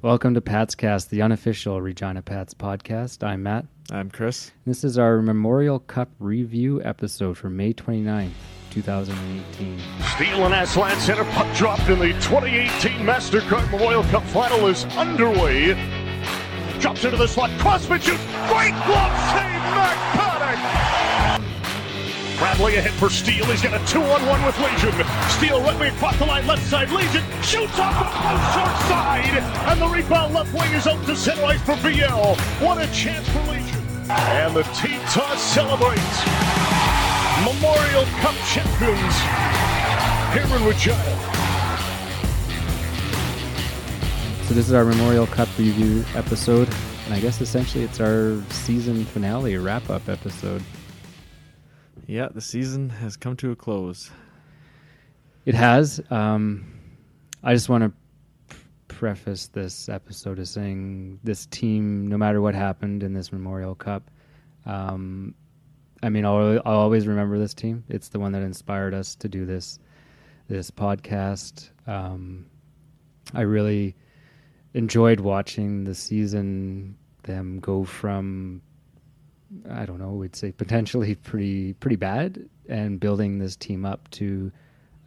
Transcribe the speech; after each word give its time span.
Welcome 0.00 0.34
to 0.34 0.40
Pat's 0.40 0.76
Cast, 0.76 1.10
the 1.10 1.22
unofficial 1.22 1.82
Regina 1.82 2.22
Pats 2.22 2.54
podcast. 2.54 3.26
I'm 3.26 3.42
Matt. 3.42 3.66
I'm 3.90 4.10
Chris. 4.10 4.52
This 4.64 4.84
is 4.84 4.96
our 4.96 5.20
Memorial 5.20 5.80
Cup 5.80 6.08
review 6.20 6.80
episode 6.84 7.36
for 7.36 7.50
May 7.50 7.72
29th, 7.72 8.30
2018. 8.70 9.80
Steel 10.14 10.44
and 10.46 10.54
Asselin 10.54 10.94
center 11.00 11.24
puck 11.32 11.52
dropped 11.56 11.88
in 11.88 11.98
the 11.98 12.12
2018 12.20 12.92
MasterCard 13.04 13.68
Memorial 13.72 14.04
Cup 14.04 14.22
final 14.24 14.68
is 14.68 14.84
underway. 14.96 15.74
Drops 16.78 17.04
into 17.04 17.16
the 17.16 17.26
slot, 17.26 17.50
Crossman 17.58 18.00
shoots, 18.00 18.22
great 18.46 18.70
glove 18.86 19.18
save, 19.32 19.58
Max 19.74 19.96
Paddock! 20.16 20.27
Bradley 22.38 22.76
ahead 22.76 22.92
for 22.92 23.10
Steel, 23.10 23.44
he's 23.46 23.62
got 23.62 23.74
a 23.74 23.84
two-on-one 23.84 24.46
with 24.46 24.56
Legion. 24.60 24.94
Steel 25.28 25.60
right 25.60 25.76
wing 25.80 25.92
across 25.92 26.16
the 26.18 26.24
line, 26.24 26.46
left 26.46 26.64
side, 26.66 26.88
Legion 26.90 27.24
shoots 27.42 27.76
off 27.80 27.98
the 27.98 28.06
short 28.54 28.78
side, 28.86 29.42
and 29.66 29.80
the 29.82 29.88
rebound 29.88 30.32
left 30.32 30.54
wing 30.54 30.72
is 30.72 30.86
out 30.86 31.04
to 31.06 31.16
center 31.16 31.44
ice 31.44 31.60
for 31.62 31.74
Viel. 31.82 32.36
What 32.62 32.78
a 32.80 32.86
chance 32.92 33.28
for 33.30 33.40
Legion. 33.50 33.82
And 34.08 34.54
the 34.54 34.62
T-Toss 34.62 35.42
celebrates. 35.42 36.18
Memorial 37.42 38.04
Cup 38.22 38.36
champions 38.46 39.14
here 40.32 40.56
in 40.56 40.64
Regina. 40.64 40.94
So, 44.46 44.54
this 44.54 44.68
is 44.68 44.72
our 44.72 44.84
Memorial 44.84 45.26
Cup 45.26 45.48
review 45.58 46.04
episode, 46.14 46.68
and 47.04 47.14
I 47.14 47.20
guess 47.20 47.40
essentially 47.40 47.82
it's 47.82 47.98
our 48.00 48.40
season 48.50 49.04
finale 49.04 49.56
wrap 49.56 49.90
up 49.90 50.08
episode. 50.08 50.62
Yeah, 52.08 52.28
the 52.34 52.40
season 52.40 52.88
has 52.88 53.18
come 53.18 53.36
to 53.36 53.50
a 53.50 53.56
close. 53.56 54.10
It 55.44 55.54
has. 55.54 56.00
Um, 56.08 56.80
I 57.42 57.52
just 57.52 57.68
want 57.68 57.84
to 57.84 58.56
preface 58.88 59.48
this 59.48 59.90
episode 59.90 60.38
as 60.38 60.48
saying 60.48 61.20
this 61.22 61.44
team, 61.44 62.06
no 62.06 62.16
matter 62.16 62.40
what 62.40 62.54
happened 62.54 63.02
in 63.02 63.12
this 63.12 63.30
Memorial 63.30 63.74
Cup, 63.74 64.10
um, 64.64 65.34
I 66.02 66.08
mean, 66.08 66.24
I'll, 66.24 66.58
I'll 66.64 66.78
always 66.78 67.06
remember 67.06 67.38
this 67.38 67.52
team. 67.52 67.84
It's 67.90 68.08
the 68.08 68.18
one 68.18 68.32
that 68.32 68.42
inspired 68.42 68.94
us 68.94 69.14
to 69.16 69.28
do 69.28 69.44
this 69.44 69.78
this 70.48 70.70
podcast. 70.70 71.68
Um, 71.86 72.46
I 73.34 73.42
really 73.42 73.94
enjoyed 74.72 75.20
watching 75.20 75.84
the 75.84 75.94
season. 75.94 76.96
Them 77.24 77.60
go 77.60 77.84
from 77.84 78.62
I 79.70 79.86
don't 79.86 79.98
know, 79.98 80.12
we'd 80.12 80.36
say 80.36 80.52
potentially 80.52 81.14
pretty 81.14 81.72
pretty 81.74 81.96
bad, 81.96 82.48
and 82.68 83.00
building 83.00 83.38
this 83.38 83.56
team 83.56 83.84
up 83.84 84.10
to 84.12 84.52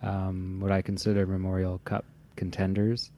um, 0.02 0.59
what 0.59 0.72
I 0.72 0.81
consider 0.81 1.25
Memorial 1.28 1.80
Cup 1.86 2.06
contenders. 2.36 3.11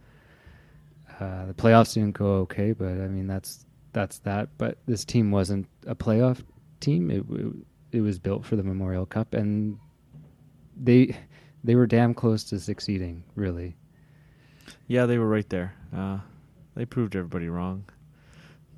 Uh, 1.19 1.45
the 1.45 1.53
playoffs 1.53 1.93
didn't 1.93 2.17
go 2.17 2.33
okay, 2.41 2.73
but 2.73 2.89
I 2.89 3.07
mean 3.07 3.27
that's 3.27 3.65
that's 3.93 4.19
that. 4.19 4.49
But 4.57 4.77
this 4.85 5.05
team 5.05 5.31
wasn't 5.31 5.67
a 5.87 5.95
playoff 5.95 6.43
team. 6.79 7.09
It 7.11 7.23
it, 7.29 7.53
it 7.93 8.01
was 8.01 8.19
built 8.19 8.45
for 8.45 8.55
the 8.55 8.63
Memorial 8.63 9.05
Cup, 9.05 9.33
and 9.33 9.77
they 10.81 11.15
they 11.63 11.75
were 11.75 11.87
damn 11.87 12.13
close 12.13 12.43
to 12.45 12.59
succeeding. 12.59 13.23
Really, 13.35 13.75
Yeah, 14.87 15.05
they 15.05 15.17
were 15.17 15.29
right 15.29 15.47
there. 15.49 15.73
Uh, 15.95 16.19
they 16.75 16.85
proved 16.85 17.15
everybody 17.15 17.47
wrong. 17.47 17.85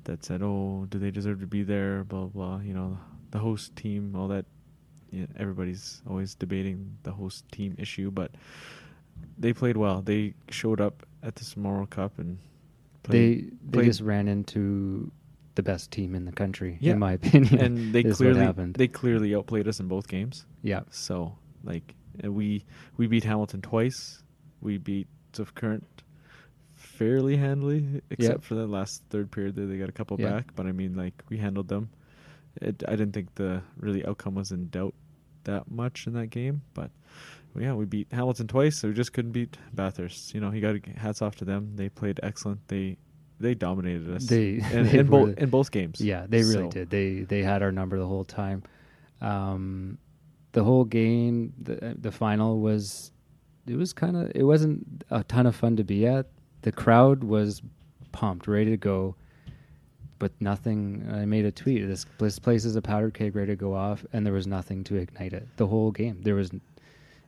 That 0.06 0.24
said, 0.24 0.40
oh, 0.42 0.86
do 0.88 0.98
they 0.98 1.10
deserve 1.10 1.40
to 1.40 1.46
be 1.46 1.62
there? 1.62 2.02
Blah 2.04 2.26
blah. 2.26 2.58
You 2.60 2.74
know, 2.74 2.98
the 3.30 3.38
host 3.38 3.74
team, 3.76 4.14
all 4.16 4.28
that. 4.28 4.46
Yeah, 5.10 5.26
everybody's 5.38 6.02
always 6.08 6.34
debating 6.34 6.96
the 7.04 7.12
host 7.12 7.44
team 7.52 7.74
issue, 7.78 8.10
but 8.10 8.32
they 9.38 9.52
played 9.52 9.76
well. 9.76 10.02
They 10.02 10.34
showed 10.50 10.80
up 10.80 11.06
at 11.22 11.36
this 11.36 11.56
Memorial 11.56 11.86
Cup 11.86 12.18
and 12.18 12.38
they 13.04 13.08
played, 13.08 13.52
they 13.70 13.76
played- 13.78 13.86
just 13.86 14.00
ran 14.00 14.26
into 14.28 15.10
the 15.54 15.62
best 15.62 15.90
team 15.90 16.14
in 16.14 16.24
the 16.24 16.32
country, 16.32 16.76
Yeah. 16.80 16.94
in 16.94 16.98
my 16.98 17.12
opinion. 17.20 17.60
and 17.60 17.92
they 17.94 18.02
clearly 18.02 18.72
they 18.72 18.88
clearly 18.88 19.34
outplayed 19.34 19.68
us 19.68 19.80
in 19.80 19.88
both 19.88 20.06
games. 20.08 20.44
yeah, 20.62 20.80
So 20.90 21.36
like 21.64 21.94
we 22.22 22.64
we 22.96 23.06
beat 23.06 23.24
Hamilton 23.24 23.60
twice. 23.62 24.22
We 24.60 24.78
beat 24.78 25.06
Swift 25.32 25.54
Current 25.54 25.84
fairly 26.98 27.36
handily, 27.36 28.02
except 28.10 28.34
Yep. 28.40 28.42
for 28.44 28.54
the 28.54 28.66
last 28.66 29.02
third 29.10 29.30
period 29.30 29.54
that 29.56 29.66
they 29.66 29.78
got 29.78 29.88
a 29.88 29.92
couple 29.92 30.18
Yeah. 30.20 30.30
back. 30.30 30.54
But 30.56 30.66
I 30.66 30.72
mean, 30.72 30.94
like 30.96 31.22
we 31.28 31.36
handled 31.38 31.68
them. 31.68 31.88
It, 32.60 32.82
I 32.88 32.92
didn't 32.96 33.12
think 33.12 33.34
the 33.34 33.62
really 33.78 34.04
outcome 34.06 34.34
was 34.34 34.50
in 34.52 34.68
doubt 34.68 34.94
that 35.44 35.70
much 35.70 36.06
in 36.06 36.14
that 36.14 36.28
game, 36.28 36.62
but 36.74 36.90
well, 37.54 37.62
yeah, 37.64 37.74
we 37.74 37.84
beat 37.84 38.08
Hamilton 38.10 38.46
twice, 38.48 38.76
so 38.78 38.88
we 38.88 38.94
just 38.94 39.12
couldn't 39.12 39.32
beat 39.32 39.56
Bathurst. 39.74 40.34
You 40.34 40.40
know, 40.40 40.50
he 40.50 40.60
got 40.60 40.74
hats 40.96 41.20
off 41.22 41.36
to 41.36 41.44
them. 41.44 41.72
They 41.76 41.88
played 41.88 42.18
excellent. 42.22 42.66
They 42.68 42.96
they 43.38 43.54
dominated 43.54 44.08
us. 44.16 44.26
They- 44.26 44.54
in, 44.72 44.84
they 44.90 44.98
in 45.00 45.06
both 45.08 45.36
in 45.36 45.50
both 45.50 45.70
games. 45.70 46.00
Yeah, 46.00 46.26
they 46.28 46.38
really 46.38 46.52
So- 46.64 46.70
did. 46.70 46.90
They 46.90 47.20
they 47.22 47.42
had 47.42 47.62
our 47.62 47.72
number 47.72 47.98
the 47.98 48.06
whole 48.06 48.24
time. 48.24 48.62
Um, 49.20 49.98
the 50.52 50.64
whole 50.64 50.84
game, 50.86 51.52
the 51.62 51.96
the 52.00 52.10
final 52.10 52.60
was, 52.60 53.12
it 53.66 53.76
was 53.76 53.92
kind 53.92 54.16
of, 54.16 54.32
it 54.34 54.42
wasn't 54.44 55.04
a 55.10 55.22
ton 55.24 55.46
of 55.46 55.54
fun 55.54 55.76
to 55.76 55.84
be 55.84 56.06
at. 56.06 56.26
The 56.62 56.72
crowd 56.72 57.22
was 57.24 57.62
pumped, 58.12 58.48
ready 58.48 58.70
to 58.70 58.76
go, 58.76 59.14
but 60.18 60.32
nothing. 60.40 61.08
I 61.12 61.24
made 61.24 61.44
a 61.44 61.52
tweet. 61.52 61.86
This 61.86 62.06
this 62.18 62.38
place 62.38 62.64
is 62.64 62.76
a 62.76 62.82
powder 62.82 63.10
keg, 63.10 63.36
ready 63.36 63.52
to 63.52 63.56
go 63.56 63.74
off, 63.74 64.04
and 64.12 64.24
there 64.26 64.32
was 64.32 64.46
nothing 64.46 64.82
to 64.84 64.96
ignite 64.96 65.32
it. 65.32 65.46
The 65.56 65.66
whole 65.66 65.90
game, 65.90 66.20
there 66.22 66.34
was. 66.34 66.50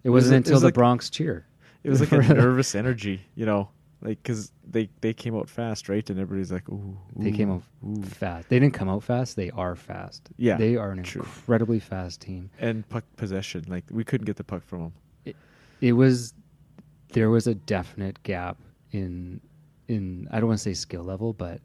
It 0.04 0.10
was 0.10 0.24
wasn't 0.24 0.34
it 0.34 0.36
until 0.38 0.52
was 0.54 0.62
the 0.62 0.66
like- 0.68 0.74
Bronx 0.74 1.10
cheer. 1.10 1.46
It 1.84 1.90
was 1.90 2.00
like 2.00 2.12
a 2.12 2.18
nervous 2.34 2.74
energy, 2.74 3.20
you 3.36 3.46
know, 3.46 3.68
like 4.02 4.20
because 4.22 4.50
they 4.68 4.88
they 5.00 5.12
came 5.12 5.36
out 5.36 5.48
fast, 5.48 5.88
right? 5.88 6.08
And 6.10 6.18
everybody's 6.18 6.50
like, 6.50 6.68
"Ooh." 6.68 6.98
They 7.16 7.30
came 7.30 7.50
out 7.50 7.62
ooh. 7.86 8.02
fast. 8.02 8.48
They 8.48 8.58
didn't 8.58 8.74
come 8.74 8.88
out 8.88 9.02
fast. 9.04 9.36
They 9.36 9.50
are 9.50 9.76
fast. 9.76 10.28
Yeah, 10.36 10.56
they 10.56 10.76
are 10.76 10.90
an 10.90 11.02
true. 11.02 11.22
incredibly 11.22 11.78
fast 11.78 12.20
team. 12.20 12.50
and 12.58 12.88
puck 12.88 13.04
possession. 13.16 13.64
Like 13.68 13.84
we 13.90 14.02
couldn't 14.04 14.24
get 14.24 14.36
the 14.36 14.44
puck 14.44 14.64
from 14.64 14.92
them. 15.24 15.34
it 15.80 15.92
was 15.92 16.34
there 17.12 17.30
was 17.30 17.46
a 17.46 17.54
definite 17.54 18.22
gap 18.22 18.58
in 18.92 19.40
in 19.88 20.28
I 20.30 20.38
don't 20.40 20.48
want 20.48 20.58
to 20.58 20.62
say 20.62 20.74
skill 20.74 21.02
level, 21.04 21.32
but 21.32 21.60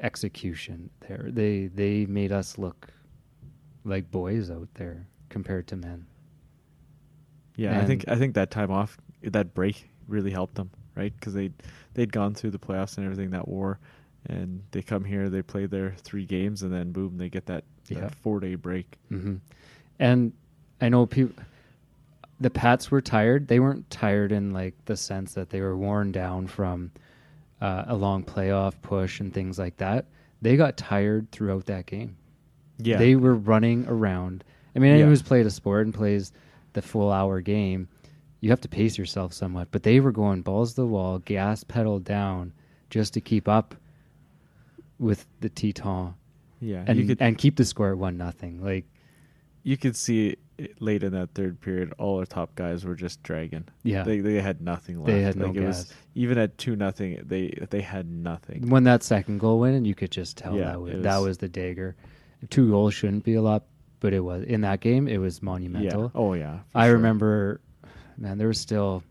execution 0.00 0.90
there. 1.08 1.26
They 1.30 1.66
they 1.66 2.06
made 2.06 2.32
us 2.32 2.58
look 2.58 2.88
like 3.84 4.10
boys 4.10 4.50
out 4.50 4.68
there 4.74 5.06
compared 5.28 5.66
to 5.68 5.76
men. 5.76 6.06
Yeah, 7.56 7.78
I 7.80 7.84
think 7.84 8.04
I 8.08 8.16
think 8.16 8.34
that 8.34 8.50
time 8.50 8.70
off, 8.70 8.96
that 9.22 9.52
break 9.54 9.88
really 10.08 10.30
helped 10.30 10.54
them, 10.54 10.70
right? 10.94 11.12
Because 11.14 11.34
they 11.34 11.50
they'd 11.94 12.12
gone 12.12 12.34
through 12.34 12.50
the 12.50 12.58
playoffs 12.58 12.96
and 12.96 13.04
everything 13.04 13.30
that 13.30 13.46
war, 13.48 13.78
and 14.26 14.62
they 14.70 14.82
come 14.82 15.04
here, 15.04 15.28
they 15.28 15.42
play 15.42 15.66
their 15.66 15.94
three 15.98 16.24
games, 16.24 16.62
and 16.62 16.72
then 16.72 16.92
boom, 16.92 17.18
they 17.18 17.28
get 17.28 17.46
that, 17.46 17.64
Yeah. 17.88 18.00
that 18.00 18.14
four 18.14 18.40
day 18.40 18.54
break. 18.54 18.96
hmm 19.08 19.36
And 19.98 20.32
I 20.80 20.88
know 20.88 21.04
people. 21.06 21.42
The 22.40 22.50
Pats 22.50 22.90
were 22.90 23.00
tired. 23.02 23.48
They 23.48 23.60
weren't 23.60 23.88
tired 23.90 24.32
in 24.32 24.52
like 24.52 24.74
the 24.86 24.96
sense 24.96 25.34
that 25.34 25.50
they 25.50 25.60
were 25.60 25.76
worn 25.76 26.10
down 26.12 26.46
from 26.46 26.90
uh, 27.60 27.84
a 27.88 27.94
long 27.94 28.24
playoff 28.24 28.74
push 28.82 29.20
and 29.20 29.32
things 29.32 29.58
like 29.58 29.76
that. 29.76 30.06
They 30.40 30.56
got 30.56 30.76
tired 30.78 31.30
throughout 31.32 31.66
that 31.66 31.84
game. 31.86 32.16
Yeah, 32.78 32.96
They 32.96 33.14
were 33.14 33.34
running 33.34 33.84
around. 33.86 34.42
I 34.74 34.78
mean, 34.78 34.92
anyone 34.92 35.08
Yeah. 35.08 35.10
who's 35.10 35.22
played 35.22 35.44
a 35.44 35.50
sport 35.50 35.84
and 35.84 35.94
plays 35.94 36.32
the 36.72 36.80
full 36.80 37.12
hour 37.12 37.42
game, 37.42 37.88
you 38.40 38.48
have 38.48 38.60
to 38.62 38.68
pace 38.68 38.96
yourself 38.96 39.34
somewhat. 39.34 39.68
But 39.70 39.82
they 39.82 40.00
were 40.00 40.12
going 40.12 40.40
balls 40.40 40.70
to 40.70 40.76
the 40.76 40.86
wall, 40.86 41.18
gas 41.18 41.62
pedal 41.62 41.98
down, 41.98 42.54
just 42.88 43.12
to 43.14 43.20
keep 43.20 43.48
up 43.48 43.74
with 44.98 45.26
the 45.40 45.48
Titan 45.50 46.14
yeah, 46.60 46.84
and 46.86 47.16
and 47.20 47.38
keep 47.38 47.56
the 47.56 47.64
score 47.64 47.90
at 47.90 47.98
one 47.98 48.16
nothing. 48.16 48.62
Like, 48.62 48.84
you 49.62 49.76
could 49.76 49.96
see 49.96 50.36
late 50.78 51.02
in 51.02 51.12
that 51.12 51.30
third 51.34 51.60
period, 51.60 51.92
all 51.98 52.18
our 52.18 52.26
top 52.26 52.54
guys 52.54 52.84
were 52.84 52.94
just 52.94 53.22
dragging. 53.22 53.64
yeah, 53.82 54.02
They 54.02 54.20
they 54.20 54.40
had 54.40 54.60
nothing 54.60 54.98
left. 54.98 55.06
They 55.06 55.22
had 55.22 55.36
no 55.36 55.46
like 55.46 55.56
it 55.56 55.64
was 55.66 55.84
gas. 55.84 55.94
even 56.14 56.38
at 56.38 56.58
two 56.58 56.76
nothing. 56.76 57.22
They 57.24 57.48
they 57.70 57.80
had 57.80 58.10
nothing. 58.10 58.68
when 58.68 58.84
that 58.84 59.02
second 59.02 59.38
goal 59.38 59.58
went 59.60 59.74
in, 59.76 59.84
you 59.84 59.94
could 59.94 60.10
just 60.10 60.36
tell 60.36 60.56
Yeah, 60.56 60.64
that 60.72 60.80
was, 60.80 60.92
it 60.94 61.02
that 61.02 61.16
was- 61.18 61.26
was 61.26 61.38
the 61.38 61.48
dagger. 61.48 61.96
Two 62.50 62.70
goals 62.70 62.94
shouldn't 62.94 63.24
be 63.24 63.34
a 63.34 63.42
lot, 63.42 63.64
but 64.00 64.12
it 64.14 64.20
was 64.20 64.42
in 64.44 64.60
that 64.62 64.80
game. 64.80 65.08
It 65.08 65.18
was 65.18 65.42
monumental. 65.42 66.04
Yeah. 66.14 66.20
Oh 66.20 66.32
yeah. 66.34 66.60
I 66.74 66.86
sure. 66.86 66.94
remember, 66.96 67.60
man, 68.18 68.38
there 68.38 68.48
was 68.48 68.58
still 68.60 69.02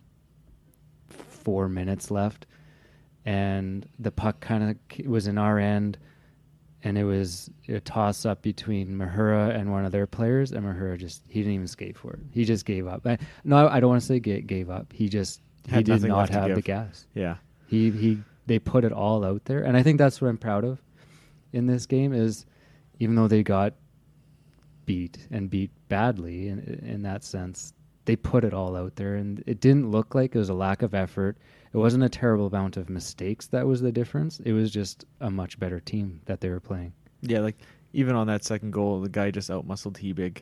four 1.08 1.70
minutes 1.70 2.12
left, 2.12 2.46
and 3.26 3.88
the 3.98 4.12
puck 4.12 4.40
kind 4.40 4.64
of 5.00 5.06
was 5.08 5.28
in 5.28 5.38
our 5.38 5.58
end, 5.60 5.98
and 6.84 6.98
it 6.98 7.04
was 7.04 7.50
a 7.68 7.80
toss 7.80 8.26
up 8.26 8.42
between 8.42 8.90
Mahura 8.90 9.54
and 9.56 9.72
one 9.72 9.86
of 9.86 9.92
their 9.92 10.08
players, 10.08 10.52
and 10.52 10.66
Mahura 10.66 10.98
just 10.98 11.24
he 11.28 11.40
didn't 11.40 11.54
even 11.54 11.68
skate 11.68 11.98
for 11.98 12.14
it. 12.14 12.20
He 12.32 12.46
just 12.46 12.66
gave 12.66 12.88
up. 12.88 13.06
I, 13.06 13.18
no, 13.44 13.68
I 13.68 13.80
don't 13.80 13.90
want 13.90 14.02
to 14.02 14.08
say 14.08 14.20
ga- 14.20 14.42
gave 14.42 14.70
up. 14.70 14.92
He 14.94 15.10
just 15.10 15.42
he 15.68 15.76
Had 15.76 15.86
did 15.86 16.04
not 16.04 16.30
have 16.30 16.56
the 16.56 16.62
gas. 16.62 17.06
Yeah. 17.14 17.36
He 17.68 17.92
he 17.92 18.20
they 18.48 18.60
put 18.60 18.84
it 18.84 18.92
all 18.92 19.24
out 19.24 19.46
there, 19.46 19.64
and 19.64 19.76
I 19.78 19.84
think 19.84 19.98
that's 19.98 20.22
what 20.22 20.30
I'm 20.30 20.38
proud 20.38 20.64
of 20.64 20.82
in 21.54 21.66
this 21.66 21.86
game 21.86 22.14
is 22.14 22.46
even 23.00 23.16
though 23.16 23.28
they 23.28 23.44
got 23.44 23.74
beat 24.86 25.28
and 25.32 25.50
beat 25.50 25.72
badly 25.88 26.48
in 26.48 26.60
in 26.84 27.02
that 27.04 27.24
sense, 27.24 27.74
they 28.06 28.16
put 28.16 28.44
it 28.44 28.54
all 28.54 28.76
out 28.76 28.96
there, 28.96 29.16
and 29.16 29.44
it 29.46 29.60
didn't 29.60 29.92
look 29.92 30.16
like 30.16 30.36
it 30.36 30.40
was 30.40 30.50
a 30.50 30.54
lack 30.54 30.82
of 30.82 30.94
effort. 30.94 31.38
It 31.74 31.78
wasn't 31.78 32.04
a 32.04 32.10
terrible 32.10 32.48
amount 32.48 32.78
of 32.78 32.90
mistakes 32.90 33.48
that 33.48 33.66
was 33.68 33.82
the 33.82 33.92
difference. 33.92 34.40
It 34.40 34.54
was 34.54 34.72
just 34.72 35.06
a 35.20 35.30
much 35.30 35.60
better 35.60 35.80
team 35.80 36.22
that 36.26 36.42
they 36.42 36.50
were 36.50 36.60
playing. 36.60 36.94
Yeah, 37.22 37.40
like 37.42 37.58
even 37.94 38.16
on 38.16 38.28
that 38.28 38.44
second 38.44 38.72
goal, 38.72 39.02
the 39.02 39.10
guy 39.10 39.30
just 39.32 39.50
outmuscled 39.50 39.98
Hebig 39.98 40.40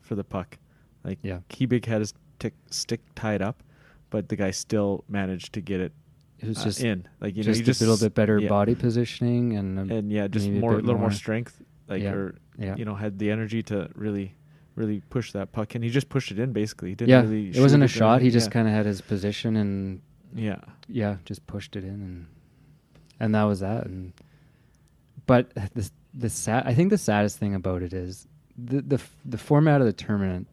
for 0.00 0.14
the 0.14 0.24
puck. 0.24 0.56
Like 1.04 1.18
Yeah. 1.22 1.40
Hebig 1.50 1.84
had 1.84 2.00
his 2.00 2.14
tick, 2.38 2.54
stick 2.70 3.00
tied 3.14 3.42
up, 3.42 3.62
but 4.10 4.28
the 4.28 4.36
guy 4.36 4.50
still 4.50 5.04
managed 5.08 5.52
to 5.54 5.60
get 5.60 5.80
it 5.80 5.92
It 6.38 6.48
was 6.48 6.58
uh, 6.58 6.64
just 6.64 6.80
in. 6.82 7.06
Like 7.20 7.36
you 7.36 7.42
know, 7.42 7.46
just 7.46 7.60
you 7.60 7.66
just 7.66 7.82
a 7.82 7.84
little 7.84 7.98
bit 8.06 8.14
better 8.14 8.38
yeah. 8.38 8.48
body 8.48 8.74
positioning 8.74 9.56
and, 9.56 9.78
um, 9.78 9.90
and 9.90 10.10
yeah, 10.10 10.28
just 10.28 10.48
more, 10.48 10.72
a 10.72 10.76
little 10.76 10.94
more 10.94 11.08
more. 11.08 11.10
strength. 11.10 11.60
Like 11.88 12.02
Yeah. 12.02 12.12
or 12.12 12.34
yeah. 12.58 12.76
you 12.76 12.84
know, 12.84 12.94
had 12.94 13.18
the 13.18 13.30
energy 13.30 13.62
to 13.64 13.90
really, 13.94 14.34
really 14.76 15.00
push 15.10 15.32
that 15.32 15.52
puck, 15.52 15.74
and 15.74 15.82
he 15.84 15.90
just 15.90 16.08
pushed 16.08 16.30
it 16.30 16.38
in. 16.38 16.52
Basically, 16.52 16.90
he 16.90 16.94
didn't 16.94 17.10
yeah, 17.10 17.20
really. 17.22 17.50
it 17.50 17.60
wasn't 17.60 17.82
a 17.82 17.88
shot. 17.88 18.22
He 18.22 18.30
just 18.30 18.50
kind 18.50 18.66
of 18.68 18.72
had 18.74 18.86
his 18.86 19.00
position 19.00 19.56
and 19.56 20.00
yeah. 20.34 20.60
yeah, 20.88 21.16
just 21.24 21.46
pushed 21.46 21.76
it 21.76 21.84
in 21.84 21.90
and 21.90 22.26
and 23.20 23.34
that 23.34 23.44
was 23.44 23.60
that. 23.60 23.86
And 23.86 24.12
but 25.26 25.54
the 25.54 25.88
the 26.14 26.30
sad, 26.30 26.64
I 26.66 26.74
think 26.74 26.90
the 26.90 26.98
saddest 26.98 27.38
thing 27.38 27.54
about 27.54 27.82
it 27.82 27.92
is 27.92 28.26
the 28.56 28.80
the 28.80 29.00
the 29.24 29.38
format 29.38 29.80
of 29.80 29.86
the 29.86 29.92
tournament 29.92 30.48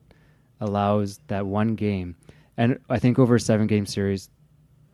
allows 0.60 1.20
that 1.28 1.46
one 1.46 1.76
game, 1.76 2.16
and 2.58 2.80
I 2.90 3.00
think 3.00 3.18
over 3.18 3.36
a 3.36 3.40
seven 3.40 3.66
game 3.66 3.86
series, 3.86 4.30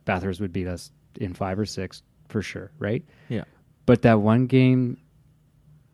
Bathurst 0.04 0.40
would 0.40 0.52
beat 0.52 0.68
us 0.68 0.90
in 1.20 1.34
five 1.34 1.58
or 1.58 1.66
six 1.66 2.02
for 2.28 2.40
sure, 2.40 2.70
right? 2.78 3.04
Yeah. 3.28 3.44
But 3.86 4.02
that 4.02 4.20
one 4.20 4.46
game, 4.46 4.96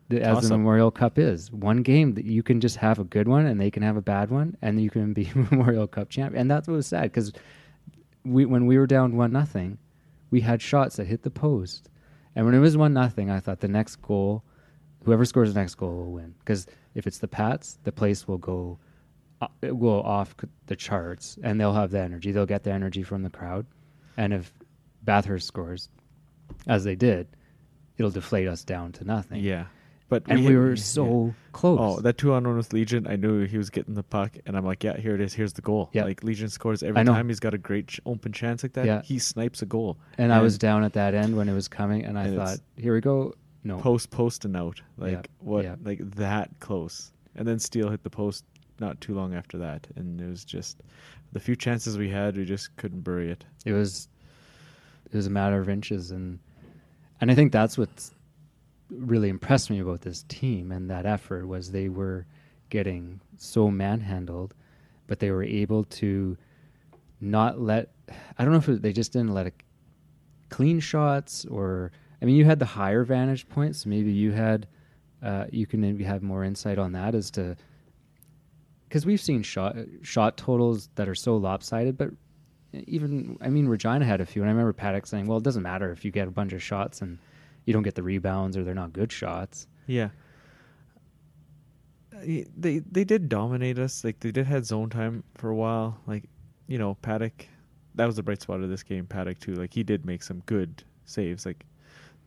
the, 0.07 0.21
as 0.21 0.47
the 0.47 0.57
Memorial 0.57 0.91
Cup 0.91 1.19
is, 1.19 1.51
one 1.51 1.83
game 1.83 2.13
that 2.13 2.23
you 2.23 2.41
can 2.41 2.61
just 2.61 2.77
have 2.77 2.99
a 2.99 3.03
good 3.03 3.27
one 3.27 3.45
and 3.45 3.59
they 3.59 3.69
can 3.69 3.83
have 3.83 3.97
a 3.97 4.01
bad 4.01 4.29
one, 4.29 4.55
and 4.61 4.81
you 4.81 4.89
can 4.89 5.11
be 5.11 5.29
Memorial 5.35 5.87
Cup 5.87 6.09
champ. 6.09 6.33
And 6.35 6.49
that's 6.49 6.67
what 6.69 6.75
was 6.75 6.87
sad 6.87 7.03
because 7.03 7.33
we 8.23 8.45
when 8.45 8.65
we 8.65 8.77
were 8.77 8.87
down 8.87 9.17
one 9.17 9.31
nothing, 9.31 9.77
we 10.29 10.41
had 10.41 10.61
shots 10.61 10.95
that 10.95 11.07
hit 11.07 11.23
the 11.23 11.31
post, 11.31 11.89
and 12.35 12.45
when 12.45 12.55
it 12.55 12.59
was 12.59 12.77
one 12.77 12.93
nothing, 12.93 13.29
I 13.29 13.39
thought 13.39 13.59
the 13.59 13.67
next 13.67 14.01
goal, 14.01 14.43
whoever 15.03 15.25
scores 15.25 15.53
the 15.53 15.59
next 15.59 15.75
goal 15.75 15.95
will 15.95 16.11
win. 16.11 16.35
Because 16.39 16.67
if 16.95 17.07
it's 17.07 17.17
the 17.17 17.27
Pats, 17.27 17.79
the 17.83 17.91
place 17.91 18.27
will 18.27 18.37
go, 18.37 18.79
uh, 19.41 19.47
it 19.61 19.75
will 19.75 20.01
off 20.03 20.35
the 20.67 20.75
charts, 20.75 21.37
and 21.43 21.59
they'll 21.59 21.73
have 21.73 21.91
the 21.91 21.99
energy. 21.99 22.31
They'll 22.31 22.45
get 22.45 22.63
the 22.63 22.71
energy 22.71 23.03
from 23.03 23.23
the 23.23 23.29
crowd, 23.29 23.65
and 24.17 24.33
if 24.33 24.53
Bathurst 25.03 25.47
scores, 25.47 25.89
as 26.67 26.83
they 26.83 26.95
did, 26.95 27.27
it'll 27.97 28.11
deflate 28.11 28.47
us 28.47 28.63
down 28.63 28.91
to 28.93 29.03
nothing. 29.03 29.41
Yeah. 29.41 29.65
But 30.11 30.23
and 30.27 30.39
we, 30.41 30.47
hit- 30.47 30.55
were 30.57 30.69
yeah. 30.71 30.75
so 30.75 31.33
close. 31.53 31.79
Oh, 31.81 32.01
that 32.01 32.17
two 32.17 32.33
on 32.33 32.45
one 32.45 32.57
with 32.57 32.73
Legion, 32.73 33.07
I 33.07 33.15
knew 33.15 33.45
he 33.47 33.57
was 33.57 33.69
getting 33.69 33.93
the 33.95 34.03
puck, 34.03 34.35
and 34.45 34.57
I'm 34.57 34.65
like, 34.65 34.83
yeah, 34.83 34.97
here 34.97 35.15
it 35.15 35.21
is. 35.21 35.33
Here's 35.33 35.53
the 35.53 35.61
goal. 35.61 35.89
Yeah. 35.93 36.03
Like 36.03 36.21
Legion 36.23 36.49
scores 36.49 36.83
every 36.83 37.03
time 37.05 37.29
he's 37.29 37.39
got 37.39 37.53
a 37.53 37.57
great 37.57 37.87
ch- 37.87 38.01
open 38.05 38.33
chance 38.33 38.61
like 38.61 38.73
that. 38.73 38.85
Yeah. 38.85 39.01
He 39.03 39.17
snipes 39.19 39.61
a 39.61 39.65
goal. 39.65 39.97
and 40.17 40.33
I 40.33 40.41
was 40.41 40.57
down 40.57 40.83
at 40.83 40.93
that 40.93 41.13
end 41.15 41.35
when 41.37 41.47
it 41.49 41.53
was 41.53 41.67
coming, 41.67 42.03
and 42.05 42.19
I 42.19 42.25
And 42.25 42.35
thought, 42.35 42.59
here 42.77 42.93
we 42.93 43.01
go. 43.01 43.33
No, 43.63 43.77
post 43.77 44.09
post 44.09 44.43
and 44.45 44.57
out 44.57 44.81
like 44.97 45.11
Yeah, 45.13 45.21
what 45.39 45.63
yeah. 45.63 45.75
like 45.83 45.99
that 46.15 46.49
close 46.59 47.11
and 47.35 47.47
then 47.47 47.59
Steel 47.59 47.89
hit 47.91 48.01
the 48.03 48.09
post 48.09 48.43
not 48.79 48.99
too 49.01 49.13
long 49.13 49.35
after 49.35 49.59
that 49.59 49.85
and 49.95 50.19
it 50.19 50.27
was 50.27 50.43
just 50.43 50.81
the 51.31 51.39
few 51.39 51.55
chances 51.55 51.95
we 51.95 52.09
had 52.09 52.35
we 52.35 52.43
just 52.43 52.75
couldn't 52.77 53.01
bury 53.01 53.29
it 53.29 53.45
it 53.63 53.73
was 53.73 54.07
it 55.11 55.15
was 55.15 55.27
a 55.27 55.29
matter 55.29 55.59
of 55.61 55.69
inches 55.69 56.09
and 56.09 56.39
and 57.21 57.29
I 57.29 57.35
think 57.35 57.51
that's 57.51 57.77
what's 57.77 58.15
really 58.91 59.29
impressed 59.29 59.69
me 59.69 59.79
about 59.79 60.01
this 60.01 60.23
team 60.27 60.71
and 60.71 60.89
that 60.89 61.05
effort 61.05 61.47
was 61.47 61.71
they 61.71 61.89
were 61.89 62.25
getting 62.69 63.19
so 63.37 63.69
manhandled 63.69 64.53
but 65.07 65.19
they 65.19 65.31
were 65.31 65.43
able 65.43 65.83
to 65.85 66.37
not 67.19 67.59
let 67.59 67.89
I 68.37 68.43
don't 68.43 68.51
know 68.51 68.59
if 68.59 68.69
it, 68.69 68.81
they 68.81 68.93
just 68.93 69.13
didn't 69.13 69.33
let 69.33 69.53
clean 70.49 70.79
shots 70.79 71.45
or 71.45 71.91
I 72.21 72.25
mean 72.25 72.35
you 72.35 72.45
had 72.45 72.59
the 72.59 72.65
higher 72.65 73.03
vantage 73.03 73.47
point 73.47 73.75
so 73.75 73.89
maybe 73.89 74.11
you 74.11 74.31
had 74.31 74.67
uh, 75.23 75.45
you 75.51 75.67
can 75.67 75.79
maybe 75.79 76.03
have 76.03 76.23
more 76.23 76.43
insight 76.43 76.79
on 76.79 76.91
that 76.93 77.15
as 77.15 77.31
to 77.31 77.55
because 78.87 79.05
we've 79.05 79.21
seen 79.21 79.43
shot 79.43 79.75
shot 80.01 80.35
totals 80.35 80.89
that 80.95 81.07
are 81.07 81.15
so 81.15 81.37
lopsided 81.37 81.97
but 81.97 82.11
even 82.73 83.37
I 83.41 83.49
mean 83.49 83.67
Regina 83.67 84.05
had 84.05 84.21
a 84.21 84.25
few, 84.25 84.41
and 84.41 84.49
I 84.49 84.53
remember 84.53 84.73
Paddock 84.73 85.05
saying, 85.05 85.27
"Well, 85.27 85.37
it 85.37 85.43
doesn't 85.43 85.63
matter 85.63 85.91
if 85.91 86.05
you 86.05 86.11
get 86.11 86.27
a 86.27 86.31
bunch 86.31 86.53
of 86.53 86.63
shots 86.63 87.01
and 87.01 87.17
you 87.65 87.73
don't 87.73 87.83
get 87.83 87.95
the 87.95 88.03
rebounds 88.03 88.57
or 88.57 88.63
they're 88.63 88.73
not 88.73 88.93
good 88.93 89.11
shots." 89.11 89.67
yeah 89.87 90.09
Uh, 92.15 92.43
they 92.57 92.79
they 92.91 93.03
did 93.03 93.29
dominate 93.29 93.79
us 93.79 94.03
like 94.03 94.19
they 94.19 94.31
did 94.31 94.45
had 94.45 94.65
zone 94.65 94.89
time 94.89 95.23
for 95.35 95.49
a 95.49 95.55
while 95.55 95.97
like 96.07 96.23
you 96.67 96.77
know 96.77 96.95
Paddock 97.01 97.47
that 97.95 98.05
was 98.05 98.15
the 98.15 98.23
bright 98.23 98.41
spot 98.41 98.61
of 98.61 98.69
this 98.69 98.83
game 98.83 99.05
Paddock 99.05 99.39
too 99.39 99.53
like 99.55 99.73
he 99.73 99.83
did 99.83 100.05
make 100.05 100.21
some 100.23 100.41
good 100.45 100.83
saves 101.05 101.45
like 101.45 101.65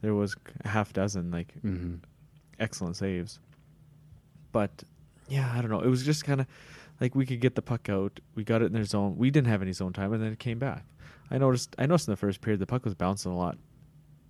there 0.00 0.14
was 0.14 0.36
a 0.64 0.68
half 0.68 0.92
dozen 0.92 1.30
like 1.30 1.52
hmm 1.60 1.96
excellent 2.60 2.96
saves. 2.96 3.40
But 4.52 4.84
yeah, 5.28 5.50
I 5.52 5.60
don't 5.60 5.70
know. 5.70 5.80
It 5.80 5.88
was 5.88 6.04
just 6.04 6.24
kind 6.24 6.40
of 6.40 6.46
like 7.00 7.14
we 7.16 7.26
could 7.26 7.40
get 7.40 7.56
the 7.56 7.62
puck 7.62 7.88
out. 7.88 8.20
We 8.36 8.44
got 8.44 8.62
it 8.62 8.66
in 8.66 8.72
their 8.72 8.84
zone. 8.84 9.16
We 9.16 9.30
didn't 9.32 9.48
have 9.48 9.60
any 9.60 9.72
zone 9.72 9.92
time, 9.92 10.12
and 10.12 10.22
then 10.22 10.32
it 10.32 10.38
came 10.38 10.60
back. 10.60 10.84
I 11.32 11.38
noticed. 11.38 11.74
I 11.78 11.86
noticed 11.86 12.06
in 12.06 12.12
the 12.12 12.16
first 12.16 12.40
period 12.40 12.60
the 12.60 12.66
puck 12.66 12.84
was 12.84 12.94
bouncing 12.94 13.32
a 13.32 13.36
lot 13.36 13.58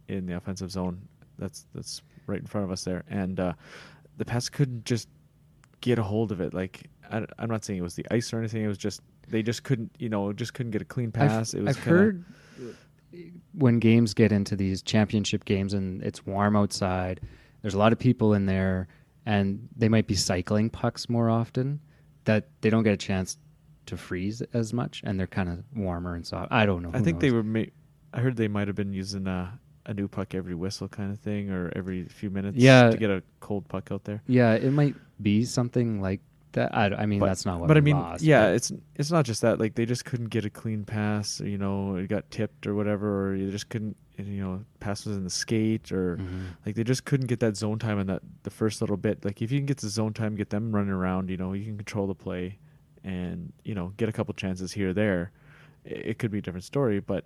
in 0.09 0.27
the 0.27 0.37
offensive 0.37 0.71
zone. 0.71 1.01
That's 1.39 1.67
that's 1.75 2.03
right 2.27 2.41
in 2.41 2.47
front 2.47 2.65
of 2.65 2.71
us 2.71 2.85
there, 2.85 3.05
and 3.09 3.41
uh, 3.41 3.53
the 4.19 4.25
pass 4.25 4.49
couldn't 4.49 4.85
just 4.85 5.09
get 5.81 5.99
a 5.99 6.03
hold 6.03 6.33
of 6.33 6.41
it. 6.41 6.55
Like 6.55 6.89
I, 7.11 7.27
am 7.39 7.51
not 7.51 7.65
saying 7.65 7.79
it 7.79 7.83
was 7.83 7.95
the 7.95 8.07
ice 8.11 8.33
or 8.33 8.39
anything. 8.39 8.63
It 8.63 8.69
was 8.69 8.79
just 8.79 9.01
they 9.29 9.43
just 9.43 9.63
couldn't. 9.65 9.91
You 9.99 10.09
know, 10.09 10.33
just 10.33 10.55
couldn't 10.55 10.73
get 10.73 10.83
a 10.83 10.87
clean 10.87 11.11
pass. 11.11 11.55
I've, 11.55 11.61
it 11.61 11.65
was 11.65 11.77
I've 11.77 11.83
kinda- 11.83 11.99
heard 11.99 12.25
when 13.53 13.79
games 13.79 14.15
get 14.15 14.33
into 14.33 14.57
these 14.57 14.83
championship 14.83 15.45
games 15.45 15.75
and 15.75 16.03
it's 16.03 16.27
warm 16.27 16.57
outside, 16.57 17.21
there's 17.63 17.75
a 17.75 17.79
lot 17.79 17.93
of 17.93 17.99
people 17.99 18.35
in 18.35 18.47
there, 18.47 18.89
and 19.27 19.69
they 19.77 19.89
might 19.89 20.07
be 20.07 20.15
cycling 20.15 20.71
pucks 20.71 21.09
more 21.09 21.31
often. 21.31 21.81
That 22.25 22.49
they 22.63 22.71
don't 22.71 22.85
get 22.85 22.95
a 22.95 22.99
chance 22.99 23.39
to 23.87 23.97
freeze 23.97 24.43
as 24.55 24.73
much, 24.73 25.03
and 25.05 25.19
they're 25.21 25.27
kind 25.27 25.49
of 25.49 25.63
warmer 25.77 26.15
and 26.15 26.27
soft. 26.27 26.51
I 26.53 26.65
don't 26.67 26.83
know. 26.83 26.91
I 26.95 27.01
think 27.01 27.21
they 27.21 27.31
were. 27.31 27.43
Ma- 27.43 27.65
I 28.13 28.21
heard 28.21 28.37
they 28.37 28.49
might 28.49 28.67
have 28.69 28.77
been 28.77 28.93
using 28.93 29.27
a, 29.27 29.59
a 29.87 29.95
new 29.95 30.09
puck 30.09 30.35
every 30.35 30.55
whistle 30.55 30.89
kind 30.89 31.13
of 31.13 31.19
thing, 31.21 31.51
or 31.51 31.71
every 31.77 32.05
few 32.05 32.31
minutes. 32.31 32.57
Yeah. 32.57 32.91
to 32.91 32.97
get 32.97 33.11
a 33.11 33.23
cold 33.41 33.69
puck 33.69 33.91
out 33.93 34.05
there. 34.05 34.23
Yeah, 34.27 34.55
it 34.55 34.73
might 34.73 34.95
be 35.23 35.45
something 35.45 36.01
like 36.01 36.21
that. 36.53 36.75
I, 36.75 36.87
I 36.87 37.07
mean, 37.07 37.19
but, 37.21 37.27
that's 37.27 37.45
not 37.45 37.61
what. 37.61 37.69
But 37.69 37.77
I 37.77 37.81
mean, 37.81 37.97
lost, 37.99 38.23
yeah, 38.23 38.47
but- 38.47 38.55
it's 38.55 38.73
it's 38.97 39.11
not 39.11 39.25
just 39.25 39.43
that. 39.43 39.59
Like 39.61 39.75
they 39.75 39.85
just 39.87 40.05
couldn't 40.05 40.29
get 40.31 40.45
a 40.45 40.51
clean 40.51 40.85
pass. 40.85 41.41
You 41.41 41.59
know, 41.59 41.97
it 41.97 42.09
got 42.09 42.31
tipped 42.31 42.67
or 42.67 42.75
whatever, 42.75 43.29
or 43.31 43.35
you 43.37 43.51
just 43.51 43.69
couldn't. 43.69 43.97
You 44.17 44.45
know, 44.45 44.65
pass 44.79 45.05
was 45.07 45.17
in 45.17 45.25
the 45.25 45.31
skate, 45.31 45.91
or 45.91 46.17
Mhm. 46.19 46.45
like 46.65 46.77
they 46.77 46.85
just 46.85 47.05
couldn't 47.05 47.27
get 47.27 47.41
that 47.41 47.57
zone 47.57 47.81
time 47.81 47.99
in 47.99 48.07
that 48.07 48.23
the 48.45 48.51
first 48.51 48.81
little 48.81 48.97
bit. 48.97 49.25
Like 49.25 49.43
if 49.43 49.51
you 49.51 49.59
can 49.59 49.67
get 49.67 49.79
the 49.79 49.89
zone 49.89 50.13
time, 50.13 50.37
get 50.37 50.51
them 50.51 50.73
running 50.73 50.93
around. 50.93 51.31
You 51.31 51.37
know, 51.37 51.53
you 51.53 51.65
can 51.65 51.77
control 51.77 52.07
the 52.07 52.15
play, 52.15 52.59
and 53.03 53.53
you 53.65 53.75
know, 53.75 53.93
get 53.97 54.09
a 54.09 54.13
couple 54.13 54.33
chances 54.35 54.71
here 54.73 54.91
or 54.91 54.93
there. 54.93 55.33
It, 55.85 56.07
it 56.07 56.19
could 56.21 56.31
be 56.31 56.39
a 56.39 56.43
different 56.43 56.63
story, 56.65 57.01
but 57.01 57.25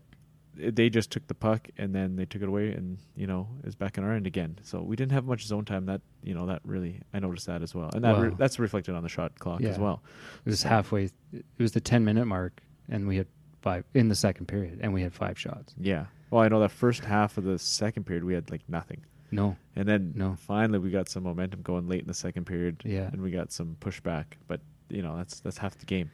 they 0.59 0.91
just 0.91 1.11
took 1.11 1.27
the 1.29 1.35
puck 1.35 1.69
and 1.79 1.95
then 1.95 2.17
they 2.17 2.25
took 2.25 2.43
it 2.43 2.49
away, 2.49 2.73
and 2.73 2.99
you 3.17 3.27
know, 3.27 3.49
was 3.65 3.75
back 3.75 3.97
in 3.99 4.05
our 4.05 4.13
end 4.13 4.27
again. 4.27 4.59
So 4.63 4.83
we 4.83 4.97
didn't 4.97 5.13
have 5.13 5.25
much 5.25 5.47
zone 5.47 5.65
time. 5.65 5.87
That 5.87 6.01
you 6.23 6.35
know, 6.35 6.47
that 6.47 6.61
really 6.65 7.01
I 7.15 7.21
noticed 7.21 7.47
that 7.47 7.63
as 7.63 7.75
well, 7.75 7.91
and 7.95 8.03
that 8.05 8.19
re- 8.19 8.35
that's 8.37 8.59
reflected 8.59 8.95
on 8.95 9.03
the 9.03 9.09
shot 9.09 9.39
clock 9.39 9.63
as 9.63 9.79
well. 9.79 10.03
It 10.45 10.51
was 10.51 10.61
So- 10.61 10.69
halfway. 10.69 11.05
It 11.33 11.45
was 11.59 11.73
the 11.73 11.81
ten 11.81 12.05
minute 12.05 12.27
mark, 12.27 12.61
and 12.89 13.07
we 13.07 13.17
had 13.17 13.27
five 13.63 13.85
in 13.95 14.09
the 14.09 14.15
second 14.15 14.47
period, 14.47 14.79
and 14.83 14.93
we 14.93 15.03
had 15.03 15.13
five 15.13 15.39
shots. 15.39 15.75
Yeah. 15.79 16.07
Well, 16.31 16.43
I 16.43 16.49
know 16.49 16.61
that 16.61 16.71
first 16.71 17.05
half 17.05 17.39
of 17.39 17.45
the 17.45 17.59
second 17.59 18.05
period 18.05 18.23
we 18.25 18.35
had 18.35 18.51
like 18.51 18.61
nothing, 18.69 19.01
No, 19.31 19.57
and 19.77 19.89
then 19.89 20.13
No. 20.15 20.35
finally 20.37 20.79
we 20.79 20.91
got 20.91 21.09
some 21.09 21.23
momentum 21.23 21.63
going 21.63 21.89
late 21.89 22.01
in 22.03 22.07
the 22.07 22.15
second 22.15 22.45
period. 22.45 22.83
Yeah. 22.85 23.09
and 23.13 23.23
we 23.23 23.31
got 23.31 23.51
some 23.53 23.77
pushback, 23.81 24.25
but 24.47 24.61
you 24.91 25.03
know 25.03 25.17
that's 25.17 25.41
that's 25.41 25.59
half 25.59 25.79
the 25.79 25.87
game. 25.87 26.11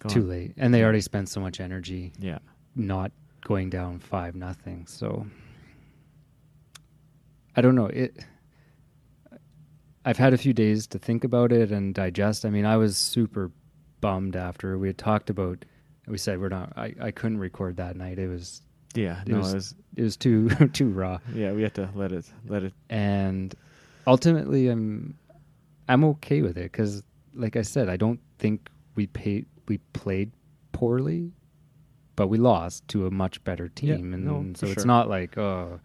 Go 0.00 0.08
too 0.08 0.22
on. 0.22 0.28
late, 0.28 0.52
and 0.56 0.74
they 0.74 0.82
already 0.82 1.00
spent 1.00 1.28
so 1.28 1.40
much 1.40 1.60
energy 1.60 2.12
Yeah, 2.18 2.38
not 2.74 3.12
going 3.44 3.70
down 3.70 3.98
five 3.98 4.34
nothing. 4.34 4.86
So 4.86 5.26
I 7.56 7.60
don't 7.60 7.74
know 7.74 7.86
it. 7.86 8.24
I've 10.04 10.18
had 10.18 10.34
a 10.34 10.38
few 10.38 10.52
days 10.52 10.86
to 10.88 10.98
think 10.98 11.22
about 11.22 11.52
it 11.52 11.70
and 11.70 11.94
digest. 11.94 12.44
I 12.44 12.50
mean, 12.50 12.64
I 12.66 12.76
was 12.76 12.96
super 12.96 13.52
bummed 14.00 14.34
after 14.34 14.76
we 14.78 14.88
had 14.88 14.98
talked 14.98 15.30
about. 15.30 15.64
We 16.08 16.18
said 16.18 16.40
we're 16.40 16.48
not. 16.48 16.72
I, 16.76 16.94
I 17.00 17.10
couldn't 17.12 17.38
record 17.38 17.76
that 17.76 17.94
night. 17.96 18.18
It 18.18 18.28
was 18.28 18.62
yeah. 18.94 19.22
It 19.22 19.28
no, 19.28 19.38
was- 19.38 19.52
it 19.52 19.54
was, 19.54 19.74
it 19.96 20.02
was 20.02 20.16
too 20.16 20.48
too 20.72 20.88
raw. 20.88 21.18
yeah. 21.34 21.52
We 21.52 21.62
had 21.62 21.74
to 21.74 21.88
let 21.94 22.12
it 22.12 22.24
let 22.46 22.64
it. 22.64 22.72
and 22.90 23.54
ultimately 24.04 24.66
i'm 24.66 25.16
i'm 25.88 26.02
okay 26.02 26.42
with 26.42 26.58
it 26.58 26.64
because 26.72 27.04
like 27.34 27.54
i 27.54 27.62
said 27.62 27.88
i 27.88 27.96
don't 27.96 28.18
think 28.40 28.68
we 28.96 29.06
paid 29.06 29.46
we 29.68 29.78
played 29.92 30.32
poorly 30.72 31.30
but 32.22 32.28
we 32.28 32.38
lost 32.38 32.86
to 32.86 33.06
a 33.08 33.10
much 33.10 33.42
better 33.42 33.64
Yeah, 33.80 33.96
team 33.96 34.14
and 34.14 34.24
no, 34.24 34.52
so 34.54 34.66
it's 34.66 34.74
sure. 34.82 34.84
not 34.86 35.08
like 35.08 35.36
oh 35.36 35.80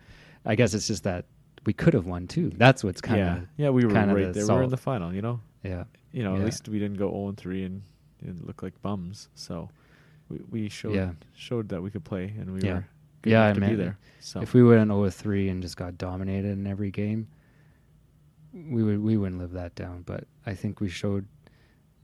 i 0.45 0.53
guess 0.53 0.75
it's 0.75 0.85
just 0.85 1.03
that 1.03 1.25
we 1.65 1.73
could 1.73 1.95
have 1.95 2.05
won 2.05 2.27
too 2.27 2.51
that's 2.57 2.83
what's 2.83 3.01
kind 3.01 3.21
of 3.21 3.47
yeah. 3.57 3.69
We 3.71 3.85
were 3.85 3.91
right 3.91 4.05
the 4.27 4.31
there. 4.33 4.47
We 4.47 4.53
were 4.53 4.63
in 4.63 4.69
the 4.69 4.77
final. 4.77 5.11
You 5.13 5.23
know, 5.23 5.39
yeah 5.63 5.85
you 6.11 6.23
know. 6.23 6.33
Yeah. 6.35 6.39
At 6.41 6.45
least 6.45 6.69
we 6.69 6.77
didn't 6.77 6.97
go 6.97 7.09
zero 7.09 7.27
and 7.29 7.37
three 7.37 7.63
and 7.63 7.81
it 8.21 8.45
looked 8.45 8.61
like 8.61 8.79
bums. 8.83 9.29
So 9.33 9.69
we 10.29 10.37
we 10.51 10.69
showed 10.69 10.93
Yeah. 10.93 11.11
showed 11.35 11.69
that 11.69 11.81
we 11.81 11.89
could 11.89 12.05
play 12.05 12.25
and 12.39 12.53
we 12.53 12.61
Yeah. 12.61 12.73
were 12.75 12.85
good 13.23 13.31
Yeah, 13.31 13.51
to 13.53 13.59
be 13.59 13.75
there. 13.75 13.97
So 14.19 14.41
If 14.41 14.53
we 14.53 14.61
went 14.63 14.89
0 14.89 15.09
3 15.09 15.49
and 15.49 15.61
just 15.61 15.75
got 15.75 15.97
dominated 15.97 16.51
in 16.51 16.67
every 16.67 16.91
game, 16.91 17.27
we 18.53 18.83
would 18.83 18.99
we 19.01 19.17
wouldn't 19.17 19.41
live 19.41 19.51
that 19.53 19.73
down. 19.75 20.03
But 20.03 20.23
I 20.45 20.53
think 20.53 20.79
we 20.79 20.89
showed 20.89 21.25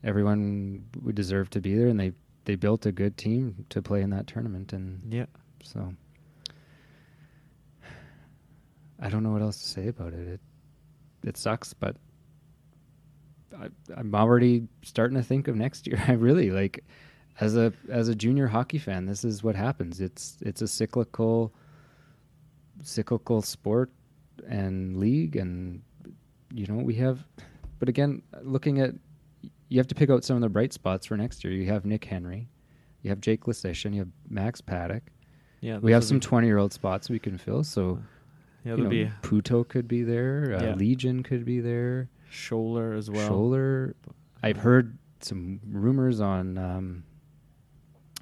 everyone 0.04 0.84
we 1.02 1.14
deserve 1.14 1.50
to 1.52 1.62
be 1.62 1.76
there, 1.76 1.88
and 1.88 2.00
they 2.00 2.12
they 2.46 2.56
built 2.56 2.86
a 2.86 2.92
good 2.92 3.18
team 3.18 3.66
to 3.70 3.82
play 3.82 4.02
in 4.02 4.10
that 4.12 4.28
tournament, 4.28 4.74
and 4.74 5.02
yeah, 5.14 5.26
so 5.64 5.94
I 9.00 9.10
don't 9.10 9.24
know 9.24 9.32
what 9.32 9.42
else 9.42 9.62
to 9.62 9.68
say 9.68 9.88
about 9.88 10.14
it. 10.14 10.28
It 10.28 10.42
it 11.24 11.38
sucks, 11.38 11.74
but 11.74 11.96
I, 13.58 13.68
I'm 13.96 14.14
already 14.14 14.68
starting 14.82 15.18
to 15.18 15.24
think 15.24 15.48
of 15.48 15.56
next 15.56 15.88
year. 15.88 16.04
I 16.08 16.14
really 16.14 16.52
like 16.52 16.84
as 17.40 17.56
a 17.56 17.74
as 17.90 18.10
a 18.10 18.16
junior 18.16 18.48
hockey 18.48 18.78
fan. 18.78 19.06
This 19.06 19.24
is 19.24 19.44
what 19.44 19.56
happens. 19.56 20.02
It's 20.02 20.38
it's 20.42 20.62
a 20.62 20.68
cyclical 20.68 21.54
cyclical 22.82 23.42
sport 23.42 23.92
and 24.48 24.98
league, 24.98 25.36
and 25.36 25.82
you 26.54 26.68
know 26.68 26.76
we 26.76 26.96
have. 26.96 27.26
But 27.80 27.90
again, 27.90 28.22
looking 28.42 28.80
at 28.80 28.94
you 29.74 29.80
have 29.80 29.88
to 29.88 29.96
pick 29.96 30.12
out 30.12 30.24
some 30.24 30.36
of 30.36 30.42
the 30.42 30.50
bright 30.50 30.72
spots 30.72 31.08
for 31.08 31.18
next 31.18 31.44
year. 31.44 31.52
You 31.52 31.66
have 31.66 31.84
Nick 31.84 32.06
Henry, 32.06 32.48
you 33.02 33.10
have 33.10 33.20
Jake 33.22 33.46
Leschyshyn, 33.46 33.94
you 33.94 34.00
have 34.00 34.10
Max 34.30 34.62
Paddock. 34.62 35.04
yeah. 35.62 35.80
We 35.80 35.92
have 35.94 36.04
some 36.04 36.20
twenty-year-old 36.20 36.72
spots 36.74 37.10
we 37.10 37.18
can 37.18 37.38
fill. 37.40 37.64
So 37.64 38.00
yeah, 38.64 38.76
you 38.76 38.84
know, 38.84 38.90
be 38.90 39.12
Puto 39.24 39.64
could 39.64 39.88
be 39.88 40.04
there. 40.04 40.56
Uh, 40.58 40.64
Yeah. 40.64 40.76
Legion 40.76 41.24
could 41.24 41.44
be 41.44 41.60
there. 41.60 42.10
Scholler 42.32 42.96
as 42.98 43.10
well. 43.10 43.30
Scholler. 43.30 43.94
I've 44.44 44.58
heard 44.58 44.98
some 45.22 45.60
rumors 45.68 46.20
on 46.22 46.58
um, 46.58 47.04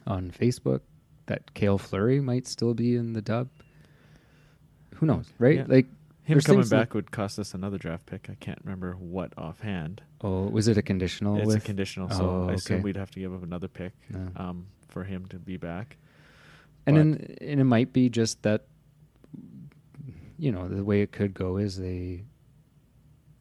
on 0.08 0.32
Facebook 0.32 0.82
that 1.26 1.54
Cale 1.54 1.78
Fleury 1.78 2.22
might 2.22 2.48
still 2.48 2.74
be 2.74 2.96
in 2.96 3.14
the 3.14 3.22
dub. 3.22 3.50
Who 4.96 5.06
knows, 5.06 5.28
right? 5.40 5.58
Yeah. 5.58 5.66
Like, 5.68 5.88
Him 6.24 6.36
there's 6.36 6.46
coming 6.46 6.62
things 6.62 6.70
that- 6.70 6.78
back 6.78 6.94
would 6.94 7.12
cost 7.12 7.40
us 7.40 7.54
another 7.54 7.78
draft 7.78 8.06
pick. 8.06 8.30
I 8.30 8.36
can't 8.36 8.60
remember 8.64 8.94
what 8.94 9.34
offhand. 9.38 10.02
oh, 10.22 10.44
was 10.48 10.68
it 10.68 10.78
a 10.78 10.82
conditional? 10.82 11.38
it's 11.38 11.48
with? 11.48 11.58
a 11.58 11.60
conditional, 11.62 12.10
so 12.10 12.30
Oh, 12.46 12.50
I 12.50 12.54
assume 12.54 12.82
we'd 12.84 12.96
have 12.96 13.12
to 13.12 13.20
give 13.20 13.34
up 13.34 13.44
another 13.44 13.68
pick 13.68 13.94
No. 14.12 14.28
um, 14.36 14.68
for 14.88 15.04
him 15.04 15.26
to 15.28 15.38
be 15.40 15.58
back. 15.58 15.98
and 16.86 16.96
but- 16.96 17.00
then 17.28 17.36
and 17.50 17.60
it 17.60 17.64
might 17.66 17.92
be 17.94 18.10
just 18.10 18.42
that 18.44 18.66
you 20.38 20.52
know 20.52 20.68
the 20.68 20.84
way 20.84 21.02
it 21.02 21.12
could 21.12 21.34
go 21.34 21.58
is 21.58 21.78
they 21.78 22.24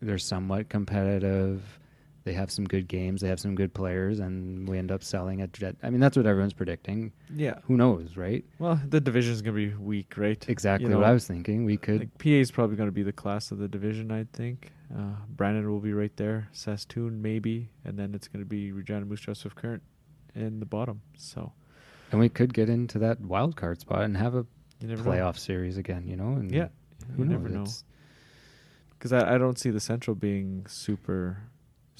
they're 0.02 0.18
somewhat 0.18 0.68
competitive 0.68 1.78
they 2.24 2.32
have 2.32 2.50
some 2.50 2.64
good 2.66 2.86
games 2.86 3.20
they 3.22 3.28
have 3.28 3.40
some 3.40 3.54
good 3.54 3.72
players 3.72 4.18
and 4.20 4.68
we 4.68 4.76
end 4.78 4.90
up 4.92 5.02
selling 5.02 5.40
at 5.40 5.52
jet 5.52 5.74
i 5.82 5.88
mean 5.90 6.00
that's 6.00 6.16
what 6.16 6.26
everyone's 6.26 6.52
predicting 6.52 7.12
Yeah. 7.34 7.58
who 7.64 7.76
knows 7.76 8.16
right 8.16 8.44
Well, 8.58 8.80
the 8.88 9.00
division's 9.00 9.40
gonna 9.42 9.56
be 9.56 9.72
weak, 9.74 10.14
right? 10.16 10.44
exactly 10.48 10.90
You 10.90 10.96
what 10.98 11.06
i 11.06 11.12
was 11.12 11.26
thinking 11.26 11.64
we 11.64 11.76
could 11.76 12.00
Like, 12.00 12.18
PA 12.18 12.28
is 12.28 12.50
probably 12.50 12.76
going 12.76 12.88
to 12.88 12.92
be 12.92 13.02
the 13.02 13.12
class 13.12 13.50
of 13.50 13.58
the 13.58 13.68
division, 13.68 14.10
I 14.12 14.26
think. 14.32 14.70
Uh, 14.94 15.14
Brandon 15.28 15.70
will 15.70 15.78
be 15.80 15.92
right 15.92 16.14
there. 16.16 16.48
Saskatoon 16.52 17.22
maybe, 17.22 17.70
and 17.84 17.96
then 17.98 18.12
it's 18.14 18.26
going 18.26 18.40
to 18.44 18.48
be 18.48 18.72
Regina 18.72 19.04
Moose 19.06 19.20
Jaw 19.20 19.34
Swift 19.34 19.54
Current 19.56 19.82
in 20.34 20.58
the 20.60 20.66
bottom. 20.66 21.00
So 21.16 21.52
and 22.10 22.20
we 22.20 22.28
could 22.28 22.52
get 22.52 22.68
into 22.68 22.98
that 22.98 23.20
wild 23.20 23.54
card 23.56 23.80
spot 23.80 24.02
and 24.02 24.16
have 24.16 24.34
a 24.34 24.44
playoff 24.82 25.38
series 25.38 25.76
again 25.76 26.06
you 26.08 26.16
know 26.16 26.32
and. 26.32 26.50
Yeah, 26.52 26.68
who 27.16 27.22
you 27.22 27.28
knows 27.28 27.42
never 27.42 27.48
know. 27.48 27.66
Because 28.98 29.12
I, 29.12 29.34
I 29.34 29.38
don't 29.38 29.58
see 29.58 29.70
the 29.70 29.80
Central 29.80 30.14
being 30.14 30.66
super, 30.68 31.38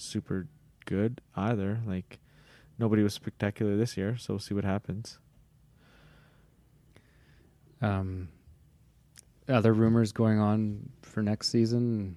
super 0.00 0.49
good 0.87 1.21
either. 1.37 1.80
Like 1.87 2.19
nobody 2.78 3.02
was 3.02 3.14
spectacular 3.14 3.76
this 3.76 3.97
year, 3.97 4.16
so 4.16 4.35
we'll 4.35 4.40
see 4.40 4.54
what 4.54 4.64
happens. 4.64 5.19
um 7.83 8.28
other 9.49 9.73
rumors 9.73 10.12
going 10.12 10.38
on 10.38 10.88
for 11.02 11.23
next 11.23 11.49
season 11.49 12.16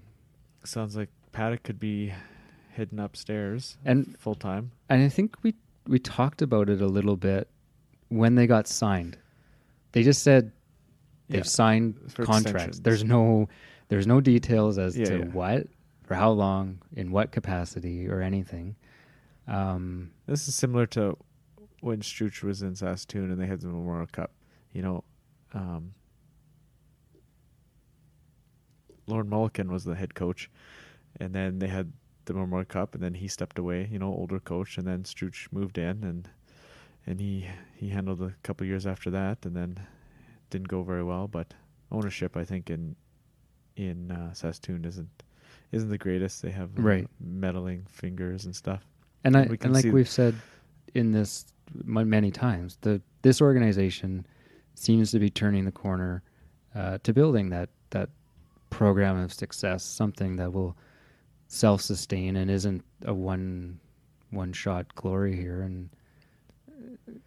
Sounds 0.66 0.96
like 0.96 1.10
Paddock 1.32 1.64
could 1.64 1.80
be 1.80 2.14
hidden 2.72 3.00
upstairs 3.00 3.78
And- 3.86 4.16
full 4.20 4.36
time. 4.36 4.72
and 4.90 5.02
I 5.04 5.10
think 5.10 5.36
we 5.44 5.56
we 5.88 6.00
talked 6.00 6.42
about 6.42 6.70
it 6.70 6.80
a 6.82 6.88
little 6.88 7.18
bit 7.18 7.50
when 8.08 8.36
they 8.36 8.48
got 8.48 8.68
signed. 8.68 9.18
They 9.92 10.02
just 10.04 10.24
said 10.24 10.52
they've 11.28 11.40
Yeah. 11.40 11.44
signed 11.44 11.96
contracts. 12.16 12.46
extensions. 12.78 12.80
There's 12.82 13.04
no 13.04 13.50
there's 13.90 14.08
no 14.08 14.22
details 14.22 14.78
as 14.78 14.98
Yeah, 14.98 15.06
to 15.06 15.18
yeah. 15.20 15.26
what, 15.26 15.68
for 16.14 16.20
how 16.20 16.30
long, 16.30 16.80
in 16.96 17.12
what 17.12 17.32
capacity, 17.32 18.08
or 18.08 18.22
anything. 18.22 18.76
Um, 19.48 20.12
This 20.28 20.48
is 20.48 20.54
similar 20.54 20.86
to 20.88 21.18
when 21.82 22.04
Struch 22.04 22.44
was 22.44 22.62
in 22.62 22.76
Saskatoon 22.76 23.32
and 23.32 23.42
they 23.42 23.48
had 23.48 23.62
the 23.62 23.68
Memorial 23.68 24.06
Cup. 24.06 24.32
You 24.74 24.84
know, 24.84 25.04
um, 25.54 25.96
Lorne 29.08 29.28
Molleken 29.28 29.70
was 29.72 29.86
the 29.86 29.96
head 29.96 30.14
coach, 30.14 30.52
and 31.20 31.34
then 31.34 31.58
they 31.58 31.68
had 31.68 31.92
the 32.26 32.34
Memorial 32.36 32.66
Cup, 32.66 32.94
and 32.94 33.04
then 33.04 33.16
he 33.16 33.28
stepped 33.28 33.58
away. 33.58 33.90
You 33.92 33.98
know, 33.98 34.14
older 34.14 34.40
coach, 34.40 34.78
and 34.78 34.86
then 34.86 35.06
Struch 35.06 35.48
moved 35.52 35.80
in, 35.80 36.04
and 36.04 36.30
and 37.08 37.20
he 37.20 37.50
he 37.76 37.90
handled 37.90 38.22
a 38.22 38.36
couple 38.44 38.68
years 38.68 38.86
after 38.86 39.10
that, 39.10 39.48
and 39.48 39.56
then 39.56 39.80
didn't 40.52 40.68
go 40.68 40.84
very 40.84 41.04
well. 41.04 41.28
But 41.28 41.56
ownership, 41.92 42.38
I 42.38 42.46
think, 42.46 42.70
in 42.70 42.96
in 43.76 44.12
uh, 44.12 44.34
Saskatoon 44.34 44.86
isn't 44.86 45.24
isn't 45.74 45.90
the 45.90 45.98
greatest. 45.98 46.42
They 46.42 46.52
have 46.52 46.70
uh, 46.78 46.82
Right. 46.82 47.08
meddling 47.20 47.86
fingers 47.90 48.46
and 48.46 48.56
stuff. 48.56 48.84
and 49.26 49.36
I 49.36 49.42
We 49.50 49.58
can 49.58 49.68
and 49.68 49.74
like 49.76 49.94
we've 49.94 50.10
said 50.10 50.36
in 50.94 51.12
this 51.12 51.46
many 51.84 52.32
times, 52.32 52.78
the 52.82 53.02
this 53.24 53.42
organization 53.42 54.26
seems 54.76 55.12
to 55.12 55.20
be 55.20 55.30
turning 55.30 55.66
the 55.66 55.72
corner 55.72 56.24
uh, 56.76 56.98
to 57.04 57.14
building 57.14 57.50
that 57.50 57.70
that 57.90 58.10
program 58.70 59.18
of 59.18 59.34
success, 59.34 59.84
something 59.84 60.36
that 60.38 60.52
will 60.54 60.76
self 61.48 61.82
sustain 61.82 62.36
and 62.36 62.50
isn't 62.50 62.84
a 63.06 63.14
one 63.14 63.80
one 64.32 64.52
shot 64.54 64.94
glory 64.96 65.36
here 65.36 65.62
and 65.62 65.90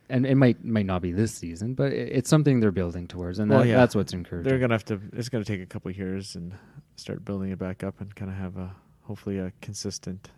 and 0.08 0.26
it 0.26 0.34
might 0.36 0.64
might 0.64 0.86
not 0.86 1.02
be 1.02 1.12
this 1.12 1.32
season, 1.34 1.74
but 1.74 1.92
it, 1.92 2.10
it's 2.12 2.30
something 2.30 2.60
they're 2.60 2.70
building 2.72 3.06
towards, 3.08 3.38
and 3.38 3.50
Well, 3.50 3.60
that, 3.60 3.68
yeah. 3.68 3.76
that's 3.76 3.94
what's 3.94 4.12
encouraging. 4.12 4.48
They're 4.48 4.58
gonna 4.58 4.74
have 4.74 4.84
to. 4.86 5.00
It's 5.12 5.28
gonna 5.28 5.44
take 5.44 5.60
a 5.60 5.66
couple 5.66 5.90
of 5.90 5.96
years 5.96 6.36
and 6.36 6.52
start 6.96 7.24
building 7.24 7.50
it 7.50 7.58
back 7.58 7.84
up 7.84 8.00
and 8.00 8.14
kind 8.14 8.30
of 8.30 8.36
have 8.36 8.56
a 8.56 8.74
hopefully 9.02 9.38
a 9.38 9.52
consistent 9.60 10.30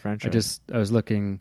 franchise. 0.00 0.28
I 0.28 0.32
just 0.32 0.62
I 0.72 0.78
was 0.78 0.92
looking 0.92 1.40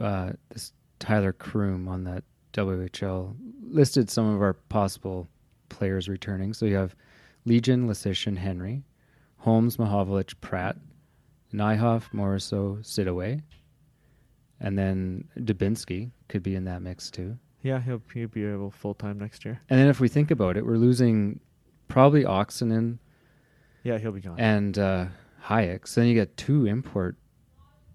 uh, 0.00 0.32
this 0.50 0.72
Tyler 0.98 1.32
Kroom 1.32 1.88
on 1.88 2.04
that 2.04 2.24
WHL 2.52 3.34
listed 3.62 4.10
some 4.10 4.32
of 4.34 4.40
our 4.42 4.54
possible 4.54 5.28
players 5.68 6.08
returning. 6.08 6.52
So 6.52 6.66
you 6.66 6.76
have 6.76 6.94
Legion, 7.44 7.88
Leschyshyn, 7.88 8.36
Henry, 8.36 8.82
Holmes, 9.38 9.76
Mahovlich, 9.76 10.34
Pratt, 10.40 10.76
Nyhoff, 11.52 12.10
Moriso, 12.12 12.78
Sidaway, 12.80 13.42
and 14.60 14.78
then 14.78 15.24
Dubinsky 15.38 16.10
could 16.28 16.42
be 16.42 16.54
in 16.54 16.64
that 16.64 16.80
mix 16.82 17.10
too. 17.10 17.36
yeah, 17.62 17.80
he'll 17.80 18.02
he'll 18.12 18.28
be 18.28 18.44
able 18.44 18.70
full 18.70 18.94
time 18.94 19.18
next 19.18 19.44
year. 19.44 19.60
And 19.68 19.78
then 19.78 19.88
if 19.88 20.00
we 20.00 20.08
think 20.08 20.30
about 20.30 20.56
it, 20.56 20.64
we're 20.64 20.76
losing 20.76 21.40
probably 21.88 22.24
Oksanen 22.24 22.98
Yeah, 23.84 23.98
he'll 23.98 24.12
be 24.12 24.20
gone. 24.20 24.38
and 24.40 24.76
uh, 24.78 25.06
Hajek. 25.44 25.86
So 25.86 26.00
then 26.00 26.08
you 26.08 26.14
get 26.14 26.36
two 26.36 26.66
import 26.66 27.16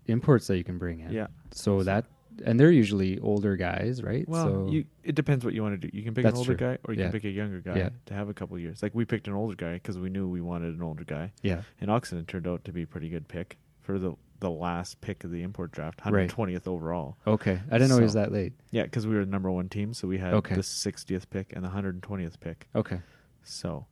imports 0.07 0.47
that 0.47 0.57
you 0.57 0.63
can 0.63 0.77
bring 0.77 0.99
in. 1.01 1.11
yeah. 1.11 1.27
So 1.51 1.83
that 1.83 2.05
and 2.45 2.57
they're 2.57 2.71
usually 2.71 3.19
older 3.19 3.57
guys, 3.57 4.01
right? 4.01 4.27
Well, 4.29 4.45
so 4.45 4.71
you 4.71 4.85
it 5.03 5.13
depends 5.15 5.43
what 5.43 5.53
you 5.53 5.61
want 5.61 5.81
to 5.81 5.87
do. 5.89 5.95
You 5.97 6.03
can 6.03 6.13
pick 6.13 6.25
an 6.25 6.35
older 6.35 6.55
true. 6.55 6.67
guy, 6.67 6.77
or 6.85 6.93
you 6.93 6.99
Yeah. 7.01 7.07
can 7.07 7.11
pick 7.19 7.25
a 7.25 7.29
younger 7.29 7.59
guy 7.59 7.75
Yeah. 7.77 7.89
to 8.05 8.13
have 8.13 8.29
a 8.29 8.33
couple 8.33 8.55
of 8.55 8.61
years. 8.61 8.81
Like 8.81 8.95
we 8.95 9.03
picked 9.03 9.27
an 9.27 9.33
older 9.33 9.55
guy 9.55 9.73
because 9.73 9.97
we 9.97 10.09
knew 10.09 10.27
we 10.27 10.39
wanted 10.41 10.73
an 10.73 10.81
older 10.81 11.03
guy, 11.03 11.31
yeah, 11.41 11.63
and 11.81 11.89
Oksanen 11.89 12.27
turned 12.27 12.47
out 12.47 12.63
to 12.65 12.71
be 12.71 12.83
a 12.83 12.87
pretty 12.87 13.09
good 13.09 13.27
pick 13.27 13.57
for 13.81 13.99
the 13.99 14.13
the 14.39 14.49
last 14.49 15.01
pick 15.01 15.25
of 15.25 15.31
the 15.31 15.43
import 15.43 15.69
draft, 15.73 15.99
Right. 16.05 16.29
120th 16.29 16.65
overall. 16.65 17.17
okay. 17.27 17.59
I 17.69 17.73
didn't 17.77 17.89
know 17.89 17.97
he 17.97 18.03
was 18.03 18.13
that 18.13 18.31
late. 18.31 18.53
Yeah, 18.71 18.83
because 18.83 19.05
we 19.05 19.15
were 19.15 19.25
the 19.25 19.31
number 19.31 19.51
one 19.51 19.67
team, 19.67 19.93
so 19.93 20.07
we 20.07 20.17
had 20.17 20.33
Okay. 20.35 20.55
the 20.55 20.61
60th 20.63 21.29
pick 21.29 21.51
and 21.53 21.65
the 21.65 21.67
120th 21.69 22.39
pick. 22.39 22.69
Okay, 22.73 23.01
So 23.43 23.85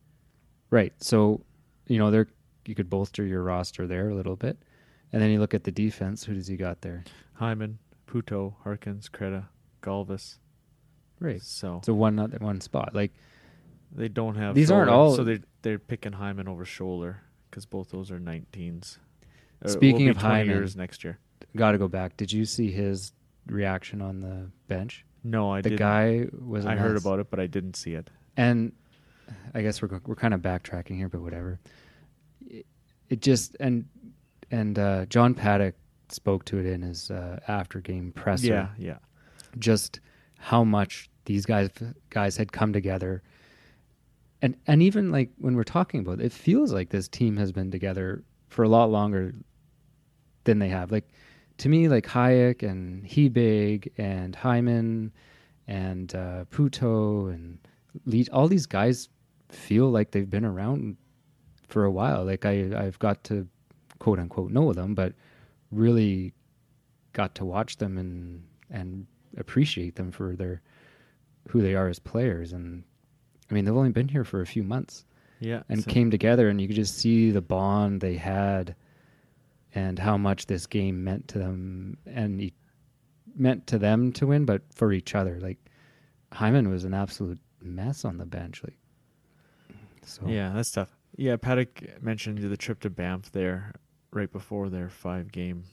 right. 0.70 0.94
So 1.04 1.42
you 1.88 1.98
know, 1.98 2.12
there 2.12 2.28
you 2.66 2.76
could 2.76 2.90
bolster 2.90 3.26
your 3.26 3.44
roster 3.44 3.88
there 3.88 4.10
a 4.10 4.16
little 4.16 4.36
bit, 4.36 4.58
and 5.14 5.22
then 5.22 5.30
you 5.32 5.40
look 5.40 5.54
at 5.54 5.64
the 5.64 5.72
defense. 5.72 6.24
Who 6.26 6.34
does 6.34 6.48
he 6.48 6.58
got 6.58 6.82
there? 6.82 7.04
Hyman, 7.34 7.80
Puto, 8.08 8.56
Harkins, 8.64 9.10
Creta, 9.10 9.46
Galvis. 9.82 10.38
Right. 11.20 11.42
So 11.42 11.82
So 11.84 11.94
one 11.94 12.20
other 12.20 12.38
one 12.40 12.62
spot. 12.62 12.94
Like 12.94 13.14
they 13.92 14.08
don't 14.10 14.36
have 14.36 14.54
These 14.56 14.70
aren't 14.72 14.90
all- 14.90 15.16
So 15.16 15.24
they 15.24 15.40
they're 15.62 15.80
picking 15.80 16.12
Hyman 16.14 16.48
over 16.48 16.66
Scholler 16.66 17.16
because 17.50 17.66
both 17.66 17.90
those 17.90 18.12
are 18.12 18.20
19s. 18.20 18.98
Uh, 19.64 19.68
Speaking 19.70 20.10
of 20.10 20.18
be 20.18 20.22
20 20.22 20.36
Hyman- 20.36 20.48
years 20.56 20.76
next 20.76 21.04
year. 21.04 21.18
got 21.56 21.72
to 21.72 21.78
go 21.80 21.88
back. 21.88 22.16
Did 22.18 22.32
you 22.32 22.46
see 22.46 22.70
his 22.72 23.14
reaction 23.48 24.02
on 24.02 24.20
the 24.22 24.52
bench? 24.68 25.06
No, 25.24 25.52
I 25.52 25.62
the 25.62 25.70
didn't. 25.72 25.80
guy 25.80 26.28
was. 26.40 26.66
I 26.66 26.76
heard 26.76 26.98
about 26.98 27.20
it, 27.20 27.30
but 27.32 27.40
I 27.40 27.48
didn't 27.48 27.76
see 27.76 27.94
it. 27.94 28.10
and 28.36 28.72
I 29.54 29.62
guess 29.62 29.82
we're 29.82 30.00
we're 30.06 30.16
kind 30.16 30.34
of 30.34 30.42
backtracking 30.42 30.98
here, 30.98 31.10
but 31.10 31.22
whatever. 31.22 31.60
It, 32.46 32.66
it 33.10 33.22
just 33.22 33.56
and 33.60 33.86
and 34.52 34.78
uh, 34.78 35.06
John 35.06 35.34
Paddock 35.34 35.76
spoke 36.10 36.46
to 36.46 36.60
it 36.60 36.66
in 36.66 36.82
his 36.82 37.12
uh, 37.12 37.40
after 37.48 37.82
game 37.82 38.12
presser. 38.12 38.48
Yeah, 38.48 38.68
yeah, 38.78 38.98
just 39.60 40.00
how 40.38 40.64
much 40.64 41.10
these 41.26 41.46
guys 41.46 41.70
guys 42.10 42.38
had 42.38 42.52
come 42.52 42.74
together 42.74 43.22
and 44.42 44.56
and 44.68 44.82
even 44.82 45.12
like 45.12 45.32
when 45.38 45.56
we're 45.56 45.64
talking 45.64 46.02
about 46.02 46.20
it, 46.20 46.26
it 46.26 46.32
feels 46.32 46.72
like 46.72 46.90
this 46.90 47.08
team 47.08 47.38
has 47.38 47.52
been 47.52 47.72
together 47.72 48.24
for 48.50 48.64
a 48.64 48.70
lot 48.70 48.90
longer 48.90 49.34
than 50.44 50.60
they 50.60 50.70
have 50.70 50.92
like 50.92 51.08
to 51.58 51.70
me 51.70 51.88
like 51.88 52.06
Hajek 52.06 52.64
and 52.64 53.04
Hebig 53.04 53.92
and 53.98 54.36
Hyman 54.36 55.12
and 55.68 56.14
uh, 56.16 56.46
Puto 56.46 57.28
and 57.28 57.58
Lee, 58.06 58.28
all 58.32 58.48
these 58.48 58.68
guys 58.68 59.10
feel 59.50 59.90
like 59.90 60.12
they've 60.12 60.30
been 60.30 60.46
around 60.46 60.98
for 61.68 61.86
a 61.86 61.92
while 61.92 62.24
like 62.26 62.46
I 62.46 62.70
I've 62.76 63.00
got 63.00 63.24
to 63.26 63.48
quote 64.00 64.20
unquote 64.20 64.52
know 64.52 64.74
them 64.74 64.96
but 64.96 65.14
really 65.72 66.34
got 67.14 67.36
to 67.36 67.46
watch 67.46 67.78
them 67.78 67.98
and 67.98 68.44
and 68.70 69.08
appreciate 69.38 69.96
them 69.96 70.12
for 70.12 70.36
their 70.36 70.62
who 71.50 71.62
they 71.62 71.76
are 71.76 71.88
as 71.88 72.00
players. 72.00 72.54
And 72.54 72.84
I 73.50 73.54
mean, 73.54 73.66
they've 73.66 73.76
only 73.76 73.92
been 73.92 74.08
here 74.08 74.24
for 74.24 74.42
a 74.42 74.46
few 74.46 74.64
months 74.64 75.06
yeah. 75.40 75.64
and 75.70 75.84
so- 75.84 75.92
came 75.92 76.12
together, 76.12 76.50
and 76.50 76.62
you 76.62 76.68
could 76.68 76.76
just 76.76 76.98
see 76.98 77.32
the 77.32 77.42
bond 77.42 78.02
they 78.02 78.16
had 78.16 78.76
and 79.76 80.00
how 80.00 80.18
much 80.18 80.46
this 80.46 80.66
game 80.66 81.04
meant 81.04 81.28
to 81.30 81.40
them 81.40 81.98
and 82.06 82.42
e- 82.42 82.54
meant 83.36 83.68
to 83.68 83.78
them 83.78 84.12
to 84.14 84.28
win, 84.28 84.46
but 84.46 84.62
for 84.74 84.92
each 84.92 85.16
other. 85.16 85.40
Like 85.40 85.58
Hyman 86.32 86.70
was 86.70 86.84
an 86.84 86.94
absolute 86.94 87.40
mess 87.62 88.06
on 88.06 88.18
the 88.18 88.26
bench. 88.26 88.64
Like, 88.64 88.78
so 90.08 90.28
Yeah, 90.28 90.52
that's 90.56 90.72
tough. 90.72 90.96
Yeah, 91.16 91.36
Paddock 91.38 92.02
mentioned 92.02 92.40
the 92.40 92.58
trip 92.58 92.80
to 92.82 92.90
Banff 92.90 93.32
there 93.32 93.74
right 94.12 94.32
before 94.32 94.70
their 94.70 94.90
five 94.90 95.32
game 95.32 95.64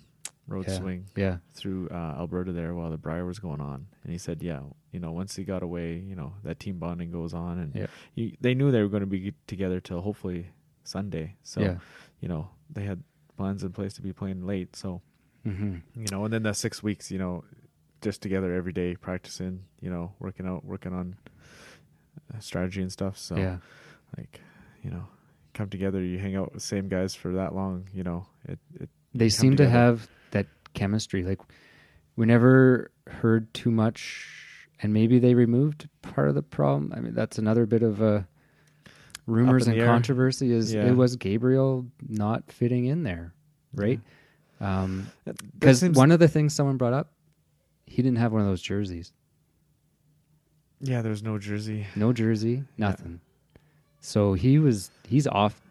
road 0.47 0.67
yeah, 0.69 0.79
swing 0.79 1.07
Yeah, 1.17 1.39
through 1.55 1.89
uh, 1.91 2.17
Alberta 2.19 2.53
there 2.53 2.75
while 2.75 2.91
the 2.91 2.99
Brier 2.99 3.25
was 3.25 3.39
going 3.39 3.61
on. 3.61 3.87
And 4.03 4.13
he 4.13 4.19
said, 4.19 4.43
yeah, 4.43 4.61
you 4.93 5.01
know, 5.01 5.13
once 5.13 5.37
he 5.37 5.45
got 5.45 5.63
away, 5.63 5.95
you 5.97 6.15
know, 6.15 6.35
that 6.45 6.61
team 6.61 6.79
bonding 6.79 7.11
goes 7.11 7.33
on. 7.33 7.59
And 7.59 7.75
Yeah. 7.75 7.87
he, 8.15 8.37
they 8.41 8.55
knew 8.55 8.71
they 8.71 8.83
were 8.83 8.89
going 8.89 9.01
to 9.03 9.07
be 9.07 9.33
together 9.47 9.81
till 9.81 10.01
hopefully 10.03 10.49
Sunday. 10.83 11.37
So, 11.43 11.61
yeah. 11.63 11.79
you 12.21 12.29
know, 12.29 12.51
they 12.71 12.85
had 12.85 13.03
plans 13.37 13.63
in 13.65 13.73
place 13.73 13.95
to 13.95 14.03
be 14.03 14.13
playing 14.13 14.47
late. 14.47 14.77
So, 14.77 15.01
hmm 15.45 15.77
you 15.95 16.09
know, 16.11 16.25
and 16.25 16.33
then 16.33 16.43
the 16.43 16.53
six 16.55 16.83
weeks, 16.83 17.11
you 17.11 17.19
know, 17.19 17.45
just 18.03 18.21
together 18.21 18.53
every 18.55 18.73
day, 18.73 18.97
practicing, 18.97 19.65
you 19.81 19.91
know, 19.91 20.13
working 20.19 20.47
out, 20.47 20.65
working 20.65 20.93
on 20.93 21.17
uh, 22.35 22.39
strategy 22.41 22.83
and 22.83 22.93
stuff. 22.93 23.17
So, 23.19 23.37
yeah. 23.37 23.59
Like, 24.17 24.41
you 24.83 24.91
know, 24.91 25.05
come 25.55 25.69
together, 25.69 26.03
you 26.03 26.19
hang 26.19 26.37
out 26.37 26.47
with 26.47 26.55
the 26.55 26.61
same 26.67 26.89
guys 26.89 27.15
for 27.15 27.33
that 27.35 27.55
long, 27.55 27.89
you 27.93 28.03
know, 28.03 28.27
it, 28.49 28.59
it 28.81 28.89
they 29.15 29.29
seem 29.29 29.57
to 29.57 29.69
have 29.69 30.09
that 30.33 30.47
chemistry. 30.75 31.23
Like 31.23 31.41
we 32.17 32.27
never 32.27 32.91
heard 33.07 33.53
too 33.55 33.71
much, 33.71 34.27
and 34.83 34.93
maybe 34.93 35.19
they 35.19 35.35
removed 35.35 35.89
part 36.03 36.29
of 36.29 36.35
the 36.35 36.43
problem. 36.43 36.93
I 36.97 37.01
mean, 37.01 37.15
that's 37.15 37.39
another 37.39 37.67
bit 37.67 37.83
of 37.83 38.01
a 38.01 38.27
rumors 39.27 39.67
and 39.69 39.79
air. 39.79 39.87
controversy. 39.87 40.51
Is 40.53 40.75
Yeah. 40.75 40.87
it 40.87 40.97
was 40.97 41.17
Gabrielle 41.17 41.87
not 42.09 42.51
fitting 42.53 42.87
in 42.87 43.03
there, 43.05 43.33
right? 43.75 44.01
Um 44.61 45.07
That- 45.25 45.39
that 45.39 45.61
Because 45.61 45.85
one 45.91 46.11
of 46.11 46.19
the 46.21 46.29
things 46.29 46.53
someone 46.55 46.77
brought 46.77 46.93
up, 46.93 47.13
he 47.87 48.03
didn't 48.03 48.19
have 48.19 48.33
one 48.33 48.41
of 48.43 48.47
those 48.49 48.63
jerseys. 48.63 49.13
yeah, 50.81 51.03
there's 51.03 51.23
no 51.23 51.39
jersey. 51.39 51.87
No 51.97 52.13
jersey, 52.13 52.65
nothing. 52.77 53.21
So 54.05 54.35
he 54.35 54.59
was 54.59 54.91
he's 55.09 55.27
off. 55.27 55.63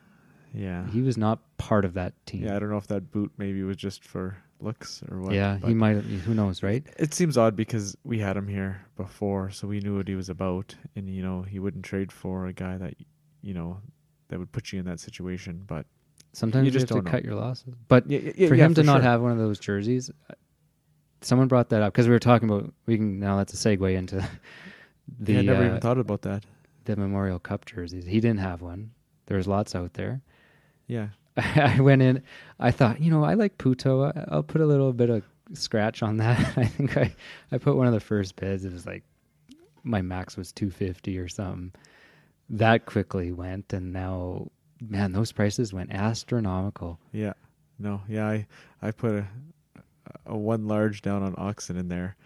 Yeah. 0.56 0.88
He 0.88 1.02
was 1.02 1.18
not 1.18 1.40
part 1.58 1.86
of 1.86 1.94
that 1.94 2.14
team. 2.26 2.44
yeah, 2.44 2.56
I 2.56 2.60
don't 2.60 2.72
know 2.72 2.78
if 2.78 2.88
that 2.88 3.12
boot 3.12 3.32
maybe 3.38 3.62
was 3.62 3.78
just 3.78 4.04
for 4.04 4.36
looks 4.60 5.04
or 5.10 5.20
what. 5.20 5.34
yeah, 5.34 5.60
he 5.60 5.76
might. 5.76 5.98
Who 5.98 6.34
knows, 6.34 6.64
right? 6.64 6.84
It 6.98 7.14
seems 7.14 7.38
odd 7.38 7.56
because 7.56 7.96
we 8.04 8.18
had 8.18 8.36
him 8.36 8.48
here 8.48 8.82
before, 8.98 9.52
so 9.52 9.68
we 9.68 9.82
knew 9.82 9.98
what 9.98 10.08
he 10.08 10.16
was 10.16 10.30
about, 10.30 10.74
and 10.96 11.08
you 11.08 11.22
know 11.22 11.44
he 11.44 11.60
wouldn't 11.60 11.86
trade 11.86 12.12
for 12.12 12.48
a 12.48 12.54
guy 12.54 12.78
that, 12.78 12.96
you 13.44 13.54
know, 13.54 13.78
that 14.30 14.40
would 14.40 14.52
put 14.52 14.72
you 14.72 14.80
in 14.80 14.86
that 14.86 15.00
situation. 15.00 15.64
But 15.68 15.86
Sometimes 16.32 16.66
you, 16.66 16.72
just 16.72 16.84
have 16.84 16.90
to 16.90 16.94
don't 16.96 17.06
know. 17.06 17.12
cut 17.12 17.24
your 17.24 17.36
losses. 17.36 17.76
But 17.88 18.10
yeah, 18.10 18.32
yeah, 18.36 18.48
for 18.48 18.56
yeah, 18.56 18.66
him 18.66 18.74
to 18.74 18.84
not 18.84 19.04
have 19.04 19.22
one 19.22 19.32
of 19.32 19.38
those 19.38 19.60
jerseys, 19.60 20.10
uh, 20.28 20.34
someone 21.22 21.48
brought 21.48 21.70
that 21.70 21.84
up 21.84 21.94
because 21.94 22.08
we 22.08 22.14
were 22.14 22.20
talking 22.20 22.50
about. 22.50 22.74
We 22.88 22.98
can 22.98 23.20
now 23.20 23.38
that's 23.38 23.54
a 23.54 23.58
segue 23.58 23.96
into 23.96 24.28
the 25.20 25.34
yeah, 25.34 25.40
I 25.40 25.42
never 25.44 25.64
uh, 25.64 25.68
even 25.68 25.82
thought 25.82 26.00
about 26.00 26.24
that. 26.24 26.44
The 26.86 26.96
Memorial 26.96 27.40
Cup 27.40 27.66
jerseys. 27.66 28.06
He 28.06 28.20
didn't 28.20 28.40
have 28.40 28.62
one. 28.62 28.92
There's 29.26 29.48
lots 29.48 29.76
out 29.76 29.94
there. 29.94 30.22
Yeah, 30.88 31.10
I 31.38 31.80
went 31.80 32.02
in. 32.02 32.24
I 32.60 32.72
thought, 32.72 33.02
you 33.02 33.10
know, 33.12 33.24
I 33.24 33.34
like 33.36 33.58
Puto. 33.58 34.04
I- 34.04 34.26
I'll 34.30 34.44
put 34.44 34.62
a 34.62 34.66
little 34.66 34.94
bit 34.94 35.10
of 35.10 35.24
scratch 35.54 36.04
on 36.04 36.18
that. 36.18 36.40
I 36.58 36.66
think 36.66 36.98
I, 36.98 37.16
I 37.52 37.58
put 37.58 37.76
one 37.76 37.88
of 37.88 37.94
the 37.94 38.00
first 38.00 38.36
bids. 38.36 38.66
It 38.66 38.74
was 38.74 38.86
like 38.86 39.04
my 39.84 40.02
max 40.02 40.36
was 40.38 40.52
two 40.52 40.70
fifty 40.72 41.18
or 41.18 41.28
something. 41.28 41.72
That 42.50 42.86
quickly 42.86 43.32
went, 43.32 43.72
and 43.74 43.94
now, 43.94 44.50
man, 44.82 45.14
those 45.14 45.32
prices 45.32 45.74
went 45.74 45.92
astronomical. 45.94 47.00
yeah, 47.12 47.34
no, 47.80 48.02
yeah. 48.08 48.28
I 48.28 48.48
I 48.82 48.92
put 48.92 49.16
a 49.16 49.28
a 50.26 50.38
one 50.38 50.68
large 50.68 51.02
down 51.02 51.24
on 51.24 51.34
oxen 51.38 51.78
in 51.78 51.88
there, 51.88 52.18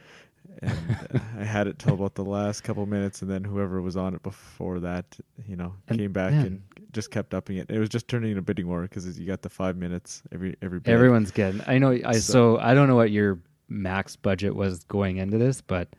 and 0.62 1.22
I 1.39 1.43
had 1.43 1.67
it 1.67 1.80
till 1.80 1.93
about 1.93 2.15
the 2.15 2.24
last 2.26 2.62
couple 2.62 2.86
minutes, 2.86 3.22
and 3.22 3.30
then 3.30 3.43
whoever 3.43 3.82
was 3.82 3.96
on 3.98 4.15
it 4.15 4.24
before 4.24 4.80
that, 4.82 5.06
you 5.48 5.56
know, 5.56 5.74
And, 5.88 5.98
came 6.00 6.12
back 6.12 6.32
man. 6.34 6.46
and 6.46 6.62
just 6.91 7.12
kept 7.12 7.34
upping 7.34 7.58
it. 7.58 7.70
It 7.70 7.80
was 7.80 7.89
just 7.89 8.08
turning 8.08 8.32
into 8.32 8.39
a 8.39 8.43
bidding 8.43 8.67
war 8.67 8.82
because 8.84 9.20
you 9.20 9.26
got 9.28 9.41
the 9.41 9.50
five 9.50 9.76
minutes 9.78 10.24
every 10.32 10.56
every. 10.62 10.80
bid. 10.80 10.91
Everyone's 10.93 11.32
getting. 11.32 11.62
I 11.67 11.78
know. 11.78 11.91
I 12.06 12.13
So- 12.13 12.56
so 12.56 12.58
I 12.60 12.74
don't 12.74 12.88
know 12.88 12.96
what 12.96 13.12
your 13.12 13.39
max 13.70 14.15
budget 14.15 14.56
was 14.56 14.84
going 14.86 15.17
into 15.17 15.38
this, 15.38 15.62
but 15.62 15.89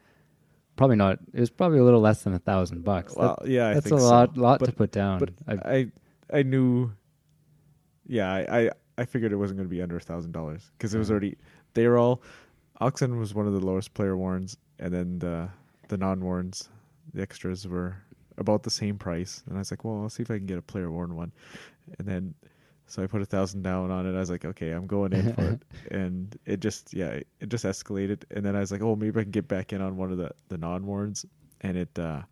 probably 0.76 0.96
not. 0.96 1.18
It 1.32 1.40
was 1.40 1.50
probably 1.50 1.78
a 1.78 1.84
little 1.84 2.00
less 2.00 2.22
than 2.22 2.34
a 2.34 2.38
thousand 2.38 2.84
bucks. 2.84 3.14
That- 3.14 3.20
Well, 3.20 3.38
yeah, 3.46 3.68
I 3.68 3.74
that's 3.74 3.86
a 3.86 3.88
think 3.90 4.00
so. 4.00 4.06
lot, 4.08 4.36
lot 4.38 4.64
to 4.64 4.72
put 4.72 4.90
down. 4.92 5.18
but 5.18 5.30
I, 5.46 5.52
I 5.76 6.38
I 6.38 6.42
knew. 6.42 6.90
Yeah, 8.06 8.32
I 8.32 8.58
I, 8.60 8.70
I 8.96 9.04
figured 9.04 9.32
it 9.32 9.36
wasn't 9.36 9.58
going 9.58 9.68
to 9.68 9.74
be 9.74 9.82
under 9.82 9.96
a 9.96 10.00
thousand 10.00 10.32
dollars 10.32 10.70
because 10.76 10.94
it 10.94 10.98
was 10.98 11.10
Uh-huh. 11.10 11.14
already 11.14 11.36
they 11.74 11.86
were 11.86 11.98
all. 11.98 12.22
Oxen 12.80 13.18
was 13.18 13.34
one 13.34 13.46
of 13.46 13.52
the 13.52 13.64
lowest 13.64 13.94
player 13.94 14.16
warrants, 14.16 14.56
and 14.78 14.92
then 14.92 15.18
the 15.18 15.48
the 15.88 15.96
non 15.96 16.20
warrants, 16.20 16.68
the 17.12 17.22
extras 17.22 17.66
were 17.66 17.96
about 18.36 18.62
the 18.62 18.70
same 18.70 18.98
price. 18.98 19.42
And 19.46 19.56
I 19.56 19.58
was 19.58 19.70
like, 19.70 19.84
well, 19.84 20.02
I'll 20.02 20.08
see 20.08 20.22
if 20.22 20.30
I 20.30 20.38
can 20.38 20.46
get 20.46 20.58
a 20.58 20.62
player 20.62 20.90
worn 20.90 21.14
one, 21.16 21.32
and 21.98 22.06
then. 22.06 22.34
So 22.90 23.02
I 23.02 23.06
put 23.06 23.20
a 23.20 23.26
thousand 23.26 23.60
down 23.60 23.90
on 23.90 24.06
it. 24.06 24.16
I 24.16 24.18
was 24.18 24.30
like, 24.30 24.46
okay, 24.46 24.70
I'm 24.70 24.86
going 24.86 25.12
in 25.12 25.34
for 25.34 25.42
it, 25.42 25.62
and 25.90 26.34
it 26.46 26.60
just, 26.60 26.94
yeah, 26.94 27.20
it, 27.40 27.48
just 27.48 27.66
escalated. 27.66 28.22
And 28.30 28.42
then 28.42 28.56
I 28.56 28.60
was 28.60 28.72
like, 28.72 28.80
oh, 28.80 28.96
maybe 28.96 29.20
I 29.20 29.24
can 29.24 29.30
get 29.30 29.46
back 29.46 29.74
in 29.74 29.82
on 29.82 29.98
one 29.98 30.10
of 30.10 30.16
the 30.16 30.30
the 30.48 30.56
non 30.56 30.86
warrants, 30.86 31.26
and 31.60 31.76
it, 31.76 31.98
uh 31.98 32.22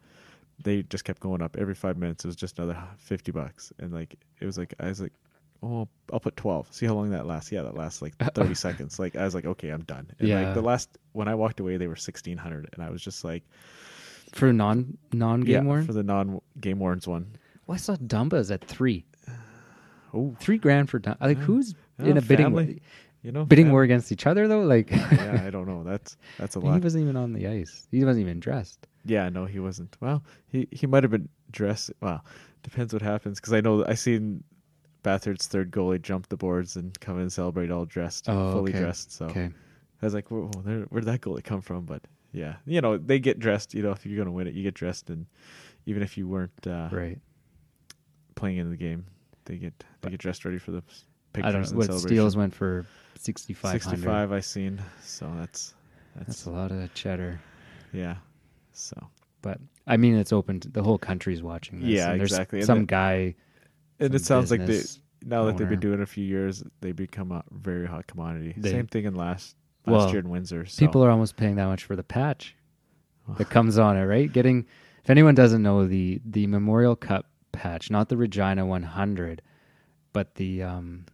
they 0.62 0.82
just 0.85 1.04
kept 1.04 1.20
going 1.20 1.42
up 1.42 1.56
every 1.59 1.74
five 1.74 1.98
minutes. 1.98 2.24
It 2.24 2.28
was 2.28 2.37
just 2.37 2.59
another 2.59 2.82
fifty 2.96 3.32
bucks, 3.32 3.72
and 3.78 3.92
like 3.92 4.16
it 4.40 4.46
was 4.46 4.56
like 4.56 4.72
I 4.80 4.88
was 4.88 5.00
like, 5.00 5.12
oh, 5.62 5.88
I'll 6.12 6.20
put 6.20 6.36
twelve. 6.36 6.68
See 6.72 6.86
how 6.86 6.94
long 6.94 7.10
that 7.10 7.26
lasts. 7.26 7.50
Yeah, 7.52 7.62
that 7.62 7.74
lasts 7.76 8.02
like 8.02 8.14
thirty 8.34 8.54
seconds. 8.54 8.98
Like 8.98 9.16
I 9.16 9.24
was 9.24 9.34
like, 9.34 9.46
okay, 9.46 9.70
I'm 9.70 9.82
done. 9.84 10.08
And 10.18 10.28
Yeah. 10.28 10.42
like 10.46 10.54
the 10.54 10.62
last 10.62 10.96
when 11.12 11.28
I 11.28 11.34
walked 11.34 11.60
away, 11.60 11.76
they 11.76 11.86
were 11.86 11.96
sixteen 11.96 12.36
hundred, 12.38 12.68
and 12.72 12.82
I 12.82 12.90
was 12.90 13.02
just 13.02 13.24
like, 13.24 13.42
for 14.32 14.52
non 14.52 14.96
non 15.12 15.42
yeah, 15.46 15.58
game 15.58 15.66
worn. 15.66 15.86
for 15.86 15.92
the 15.92 16.02
non 16.02 16.40
game 16.60 16.78
warrants 16.78 17.06
one. 17.06 17.26
Well, 17.66 17.74
I 17.74 17.78
saw 17.78 17.96
Dumba's 17.96 18.50
at 18.50 18.64
three. 18.64 19.04
Oh, 20.14 20.34
three 20.40 20.58
grand 20.58 20.88
for 20.88 21.00
Dumba. 21.00 21.20
Like 21.20 21.38
Yeah. 21.38 21.44
who's 21.44 21.74
Yeah, 21.98 22.06
in 22.06 22.16
a 22.16 22.22
bidding 22.22 22.52
war, 22.52 22.60
family. 22.62 22.82
you 23.22 23.32
know, 23.32 23.44
bidding 23.44 23.66
fam- 23.66 23.72
war 23.72 23.82
against 23.82 24.12
each 24.12 24.26
other 24.26 24.46
though? 24.48 24.60
Like 24.62 24.90
yeah, 24.90 25.42
I 25.46 25.50
don't 25.50 25.66
know. 25.66 25.82
That's 25.84 26.16
that's 26.38 26.54
a 26.56 26.60
lot. 26.60 26.74
he 26.74 26.80
wasn't 26.80 27.02
even 27.04 27.16
on 27.16 27.32
the 27.32 27.46
ice. 27.48 27.86
He 27.90 28.04
wasn't 28.04 28.24
even 28.26 28.40
dressed. 28.40 28.86
Yeah, 29.04 29.28
no, 29.28 29.44
he 29.46 29.58
wasn't. 29.60 29.96
Well, 30.00 30.22
he 30.48 30.68
he 30.70 30.86
might 30.86 31.02
have 31.04 31.10
been 31.10 31.28
dressed. 31.50 31.90
Well, 32.00 32.24
depends 32.62 32.92
what 32.92 33.02
happens 33.02 33.40
because 33.40 33.52
I 33.52 33.60
know 33.60 33.84
I 33.86 33.94
seen 33.94 34.42
Bathurst's 35.06 35.46
third 35.46 35.70
goalie 35.70 36.02
jump 36.02 36.28
the 36.28 36.36
boards 36.36 36.74
and 36.76 36.98
come 37.00 37.16
in 37.16 37.22
and 37.22 37.32
celebrate 37.32 37.70
all 37.70 37.84
dressed, 37.84 38.28
Oh, 38.28 38.52
fully 38.52 38.72
okay. 38.72 38.80
dressed. 38.80 39.12
So 39.12 39.26
Okay, 39.26 39.50
I 40.02 40.04
was 40.06 40.14
like, 40.14 40.30
whoa, 40.30 40.50
whoa, 40.52 40.86
where'd 40.90 41.04
that 41.06 41.20
goalie 41.20 41.44
come 41.44 41.60
from? 41.60 41.84
But 41.84 42.02
yeah, 42.32 42.56
you 42.66 42.80
know, 42.80 42.98
they 42.98 43.18
get 43.18 43.38
dressed. 43.38 43.72
You 43.74 43.82
know, 43.82 43.92
if 43.92 44.04
you're 44.04 44.18
gonna 44.18 44.32
win 44.34 44.46
it, 44.48 44.54
you 44.54 44.62
get 44.62 44.74
dressed, 44.74 45.08
and 45.10 45.26
even 45.86 46.02
if 46.02 46.18
you 46.18 46.26
weren't 46.26 46.66
uh, 46.66 46.88
right. 46.90 47.18
playing 48.34 48.58
in 48.58 48.70
the 48.70 48.76
game, 48.76 49.06
they 49.44 49.56
get 49.56 49.72
they 50.02 50.10
get 50.10 50.18
dressed 50.20 50.44
ready 50.44 50.58
for 50.58 50.72
the 50.72 50.82
pictures 51.32 51.48
I 51.48 51.52
don't 51.52 51.62
know 51.62 51.80
and 51.82 51.90
what 51.90 52.00
steals 52.00 52.36
went 52.36 52.54
for 52.54 52.84
sixty 53.18 53.54
five 53.54 53.82
hundred. 53.82 53.96
Sixty-five, 53.98 54.32
I 54.32 54.40
seen. 54.40 54.82
So 55.02 55.30
that's 55.38 55.74
that's, 56.16 56.26
That's 56.28 56.46
a 56.46 56.50
lot 56.50 56.72
of 56.72 56.92
cheddar. 56.94 57.40
yeah. 57.92 58.16
So 58.72 58.96
But 59.42 59.58
I 59.86 59.96
mean, 59.96 60.16
it's 60.16 60.32
open. 60.32 60.60
To, 60.60 60.68
the 60.68 60.82
whole 60.82 60.98
country's 60.98 61.42
watching. 61.42 61.80
This, 61.80 61.90
Yeah, 61.90 62.10
and 62.10 62.20
there's 62.20 62.32
exactly. 62.32 62.62
Some 62.62 62.78
then- 62.80 62.86
guy. 62.86 63.34
And 64.00 64.14
it 64.14 64.24
sounds 64.24 64.50
like 64.50 64.66
they 64.66 64.82
now 65.24 65.44
that 65.46 65.56
they've 65.56 65.68
been 65.68 65.80
doing 65.80 66.00
it 66.00 66.02
a 66.02 66.06
few 66.06 66.24
years, 66.24 66.62
they 66.80 66.92
become 66.92 67.32
a 67.32 67.42
very 67.50 67.87
hot 67.87 68.06
commodity. 68.06 68.54
They- 68.56 68.70
Same 68.70 68.87
thing 68.87 69.04
in 69.04 69.14
last 69.14 69.56
last 69.87 69.92
Well, 69.92 70.11
year 70.11 70.18
in 70.20 70.28
Windsor. 70.30 70.66
So. 70.66 70.85
People 70.85 71.04
are 71.04 71.11
almost 71.11 71.37
paying 71.37 71.56
that 71.56 71.66
much 71.66 71.85
for 71.85 71.96
the 71.96 72.02
patch 72.04 72.54
that 73.38 73.50
comes 73.50 73.78
on 73.78 73.96
it, 73.96 74.04
right? 74.04 74.32
Getting 74.32 74.66
if 75.02 75.11
anyone 75.11 75.35
doesn't 75.35 75.62
know 75.62 75.87
the 75.87 76.20
the 76.24 76.46
Memorial 76.46 76.96
Cup 76.96 77.26
patch, 77.52 77.90
not 77.90 78.09
the 78.09 78.16
Regina 78.16 78.66
100, 78.66 79.42
but 80.12 80.35
the 80.37 80.62
um 80.62 81.06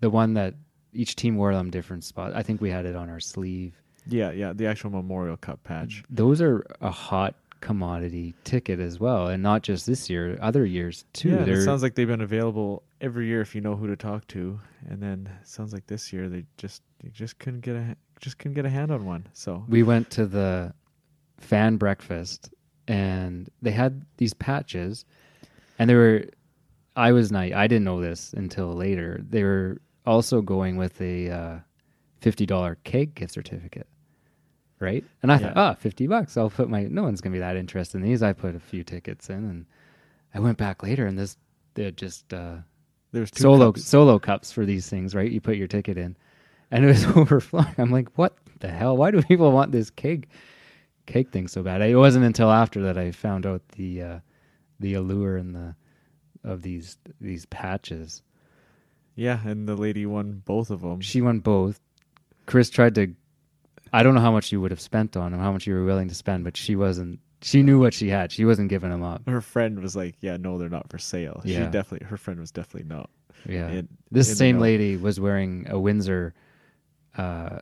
the 0.00 0.10
one 0.10 0.34
that 0.34 0.54
each 0.92 1.16
team 1.16 1.36
wore 1.36 1.52
them 1.54 1.70
different 1.70 2.04
spots. 2.04 2.34
I 2.36 2.42
think 2.42 2.60
we 2.60 2.70
had 2.70 2.86
it 2.86 2.94
on 2.94 3.08
our 3.08 3.20
sleeve. 3.20 3.80
Yeah, 4.06 4.30
yeah, 4.32 4.52
the 4.52 4.66
actual 4.66 4.90
Memorial 4.90 5.36
Cup 5.36 5.62
patch. 5.64 6.04
Those 6.10 6.40
are 6.42 6.64
a 6.80 6.90
hot 6.90 7.34
commodity 7.64 8.34
ticket 8.44 8.78
as 8.78 9.00
well, 9.00 9.28
and 9.28 9.42
not 9.42 9.62
just 9.62 9.86
this 9.86 10.08
year, 10.08 10.38
other 10.40 10.64
years 10.64 11.04
too. 11.12 11.30
Yeah, 11.30 11.44
it 11.44 11.64
sounds 11.64 11.82
like 11.82 11.94
they've 11.94 12.06
been 12.06 12.20
available 12.20 12.84
every 13.00 13.26
year 13.26 13.40
if 13.40 13.54
you 13.54 13.60
know 13.60 13.74
who 13.74 13.88
to 13.88 13.96
talk 13.96 14.26
to, 14.28 14.60
and 14.88 15.02
then 15.02 15.28
it 15.42 15.48
sounds 15.48 15.72
like 15.72 15.86
this 15.86 16.12
year 16.12 16.28
they 16.28 16.44
just 16.58 16.82
they 17.02 17.08
just 17.08 17.38
couldn't 17.38 17.60
get 17.60 17.74
a 17.74 17.96
just 18.20 18.38
couldn't 18.38 18.54
get 18.54 18.66
a 18.66 18.70
hand 18.70 18.92
on 18.92 19.04
one. 19.04 19.26
So 19.32 19.64
we 19.68 19.82
went 19.82 20.10
to 20.10 20.26
the 20.26 20.72
fan 21.38 21.76
breakfast 21.76 22.50
and 22.86 23.48
they 23.62 23.70
had 23.70 24.04
these 24.18 24.34
patches 24.34 25.04
and 25.78 25.88
they 25.88 25.94
were 25.94 26.24
i 26.96 27.12
was 27.12 27.32
naive 27.32 27.54
i 27.54 27.66
didn't 27.66 27.84
know 27.84 28.00
this 28.00 28.32
until 28.34 28.74
later 28.74 29.20
they 29.28 29.42
were 29.42 29.80
also 30.06 30.42
going 30.42 30.76
with 30.76 31.00
a 31.00 31.30
uh, 31.30 31.58
$50 32.20 32.76
cake 32.84 33.14
gift 33.14 33.32
certificate 33.32 33.86
right 34.84 35.04
and 35.22 35.32
i 35.32 35.38
thought 35.38 35.52
Yeah. 35.56 35.70
oh 35.70 35.74
50 35.74 36.06
bucks 36.06 36.36
i'll 36.36 36.50
put 36.50 36.68
my 36.68 36.84
no 36.84 37.02
one's 37.02 37.20
gonna 37.20 37.32
be 37.32 37.40
that 37.40 37.56
interested 37.56 37.98
in 37.98 38.02
these 38.04 38.22
i 38.22 38.32
put 38.32 38.54
a 38.54 38.60
few 38.60 38.84
tickets 38.84 39.30
in 39.30 39.36
and 39.36 39.66
i 40.34 40.38
went 40.38 40.58
back 40.58 40.82
later 40.82 41.06
and 41.06 41.18
this 41.18 41.36
they're 41.74 41.90
just 41.90 42.32
uh, 42.32 42.56
there's 43.12 43.30
two 43.30 43.42
solo 43.42 43.72
cups. 43.72 43.84
solo 43.84 44.18
cups 44.18 44.52
for 44.52 44.64
these 44.64 44.88
things, 44.88 45.14
right? 45.14 45.30
You 45.30 45.40
put 45.40 45.56
your 45.56 45.66
ticket 45.68 45.96
in, 45.98 46.16
and 46.70 46.84
it 46.84 46.88
was 46.88 47.04
overflowing. 47.16 47.74
I'm 47.78 47.90
like, 47.90 48.08
what 48.16 48.36
the 48.60 48.68
hell? 48.68 48.96
Why 48.96 49.10
do 49.10 49.22
people 49.22 49.50
want 49.52 49.72
this 49.72 49.90
cake 49.90 50.28
cake 51.06 51.30
thing 51.30 51.48
so 51.48 51.62
bad? 51.62 51.82
It 51.82 51.96
wasn't 51.96 52.24
until 52.24 52.50
after 52.50 52.82
that 52.82 52.98
I 52.98 53.10
found 53.12 53.46
out 53.46 53.62
the 53.76 54.02
uh, 54.02 54.18
the 54.80 54.94
allure 54.94 55.36
and 55.36 55.54
the 55.54 55.74
of 56.44 56.62
these 56.62 56.96
these 57.20 57.46
patches. 57.46 58.22
Yeah, 59.16 59.40
and 59.46 59.68
the 59.68 59.76
lady 59.76 60.06
won 60.06 60.42
both 60.44 60.70
of 60.70 60.80
them. 60.80 61.00
She 61.00 61.20
won 61.20 61.40
both. 61.40 61.80
Chris 62.46 62.70
tried 62.70 62.94
to. 62.96 63.14
I 63.94 64.02
don't 64.02 64.14
know 64.14 64.20
how 64.20 64.32
much 64.32 64.50
you 64.52 64.60
would 64.60 64.70
have 64.70 64.80
spent 64.80 65.16
on 65.16 65.30
them, 65.32 65.40
how 65.40 65.52
much 65.52 65.66
you 65.66 65.74
were 65.74 65.84
willing 65.84 66.08
to 66.08 66.14
spend, 66.14 66.44
but 66.44 66.56
she 66.56 66.74
wasn't. 66.76 67.20
She 67.42 67.62
knew 67.62 67.78
what 67.78 67.92
she 67.94 68.08
had. 68.08 68.32
She 68.32 68.44
wasn't 68.44 68.68
giving 68.70 68.90
them 68.90 69.02
up. 69.02 69.22
her 69.28 69.40
friend 69.40 69.78
was 69.80 69.94
like, 69.94 70.16
"Yeah, 70.20 70.36
no, 70.38 70.58
they're 70.58 70.68
not 70.70 70.90
for 70.90 70.98
sale." 70.98 71.40
She 71.44 71.52
Yeah. 71.52 71.68
definitely, 71.70 72.06
her 72.08 72.16
friend 72.16 72.40
was 72.40 72.50
definitely 72.50 72.88
not. 72.88 73.10
Yeah. 73.46 73.68
in- 73.68 73.88
this 74.10 74.30
in 74.30 74.36
same 74.36 74.58
lady 74.58 74.96
was 74.96 75.20
wearing 75.20 75.66
a 75.68 75.78
Windsor. 75.78 76.32
Uh, 77.16 77.58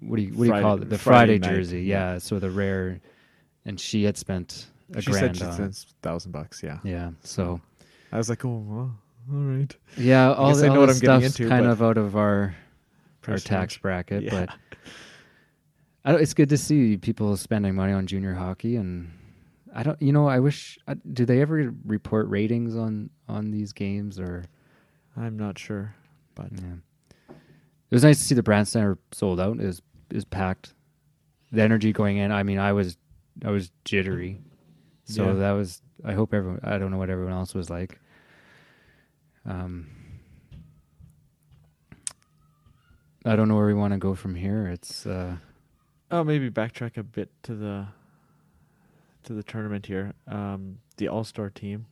what 0.00 0.16
do 0.16 0.22
you 0.22 0.32
what 0.34 0.46
do 0.46 0.54
you 0.54 0.60
call 0.60 0.80
it? 0.82 0.90
The 0.90 0.98
Friday 0.98 1.38
Friday, 1.38 1.56
jersey, 1.56 1.80
yeah. 1.82 2.12
yeah. 2.12 2.18
So 2.18 2.38
the 2.38 2.50
rare, 2.50 3.00
and 3.64 3.80
she 3.80 4.04
had 4.04 4.16
spent 4.16 4.66
a 4.94 5.00
she 5.00 5.10
grand 5.10 5.36
said 5.36 5.48
she 5.48 5.52
spent 5.54 5.86
thousand 6.02 6.32
bucks. 6.32 6.62
Yeah, 6.62 6.78
Yeah. 6.84 7.10
So 7.24 7.60
I 8.12 8.18
was 8.18 8.28
like, 8.28 8.44
"Oh, 8.44 8.58
well, 8.66 8.94
all 9.32 9.38
right." 9.40 9.74
yeah, 9.96 10.32
all, 10.32 10.50
I 10.50 10.54
the, 10.54 10.66
know 10.66 10.74
all 10.74 10.80
what 10.80 10.90
I'm 10.90 10.98
getting 10.98 11.22
into, 11.24 11.48
kind 11.48 11.64
but- 11.64 11.70
of 11.70 11.82
out 11.82 11.96
of 11.98 12.14
our 12.16 12.54
our 13.26 13.38
tax 13.38 13.76
bracket, 13.78 14.22
Yeah. 14.24 14.46
but 14.46 14.50
I 16.06 16.12
don't, 16.12 16.22
it's 16.22 16.32
good 16.34 16.48
to 16.50 16.56
see 16.56 16.96
people 16.96 17.36
spending 17.36 17.74
money 17.74 17.92
on 17.92 18.06
junior 18.06 18.32
hockey 18.34 18.76
and. 18.76 19.12
I 19.74 19.82
don't, 19.82 20.00
you 20.00 20.10
know. 20.10 20.26
I 20.26 20.38
wish. 20.38 20.78
uh, 20.88 20.94
Do 21.12 21.26
they 21.26 21.42
ever 21.42 21.70
report 21.84 22.28
ratings 22.30 22.74
on 22.76 23.10
on 23.28 23.50
these 23.50 23.74
games 23.74 24.18
or? 24.18 24.44
I'm 25.18 25.36
not 25.36 25.58
sure, 25.58 25.94
but 26.34 26.46
Yeah. 26.50 26.76
It 27.28 27.94
was 27.94 28.02
nice 28.02 28.18
to 28.18 28.24
see 28.24 28.34
the 28.34 28.42
Brandt 28.42 28.68
Centre 28.68 28.96
sold 29.12 29.38
out. 29.38 29.58
Was 29.58 29.82
is 30.10 30.24
packed. 30.24 30.72
The 31.52 31.60
energy 31.62 31.92
going 31.92 32.16
in. 32.16 32.32
I 32.32 32.42
mean, 32.42 32.58
I 32.58 32.72
was 32.72 32.96
I 33.44 33.50
was 33.50 33.70
jittery. 33.84 34.40
So 35.04 35.26
Yeah. 35.26 35.32
that 35.34 35.52
was 35.52 35.82
I 36.02 36.14
hope 36.14 36.32
everyone 36.32 36.60
I 36.62 36.78
don't 36.78 36.90
know 36.90 36.98
what 36.98 37.10
everyone 37.10 37.34
else 37.34 37.52
was 37.52 37.68
like. 37.68 38.00
Um 39.44 39.88
I 43.26 43.36
don't 43.36 43.48
know 43.48 43.56
where 43.56 43.66
we 43.66 43.74
want 43.74 43.92
to 43.92 43.98
go 43.98 44.14
from 44.14 44.34
here. 44.36 44.68
It's 44.68 45.04
uh 45.04 45.36
oh, 46.10 46.24
maybe 46.24 46.50
backtrack 46.50 46.96
a 46.96 47.02
bit 47.02 47.30
to 47.44 47.54
the 47.54 47.86
to 49.24 49.32
the 49.32 49.42
tournament 49.42 49.86
here. 49.86 50.12
Um, 50.28 50.78
the 50.96 51.08
All 51.08 51.24
Star 51.24 51.50
team. 51.50 51.86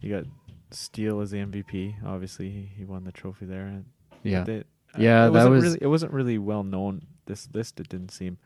You 0.00 0.14
got 0.14 0.24
Steel 0.70 1.20
as 1.20 1.30
the 1.30 1.38
MVP. 1.38 2.04
Obviously, 2.04 2.50
he, 2.50 2.68
he 2.76 2.84
won 2.84 3.04
the 3.04 3.12
trophy 3.12 3.46
there. 3.46 3.82
Yeah. 4.22 4.44
They, 4.44 4.58
uh, 4.60 4.62
Yeah, 4.98 5.26
it 5.26 5.30
that 5.30 5.32
wasn't 5.32 5.52
was- 5.54 5.64
really, 5.64 5.78
it 5.80 5.86
wasn't 5.86 6.12
really 6.12 6.38
well 6.38 6.62
known. 6.62 7.06
This 7.26 7.48
list 7.54 7.80
it 7.80 7.88
didn't 7.88 8.10
seem 8.10 8.36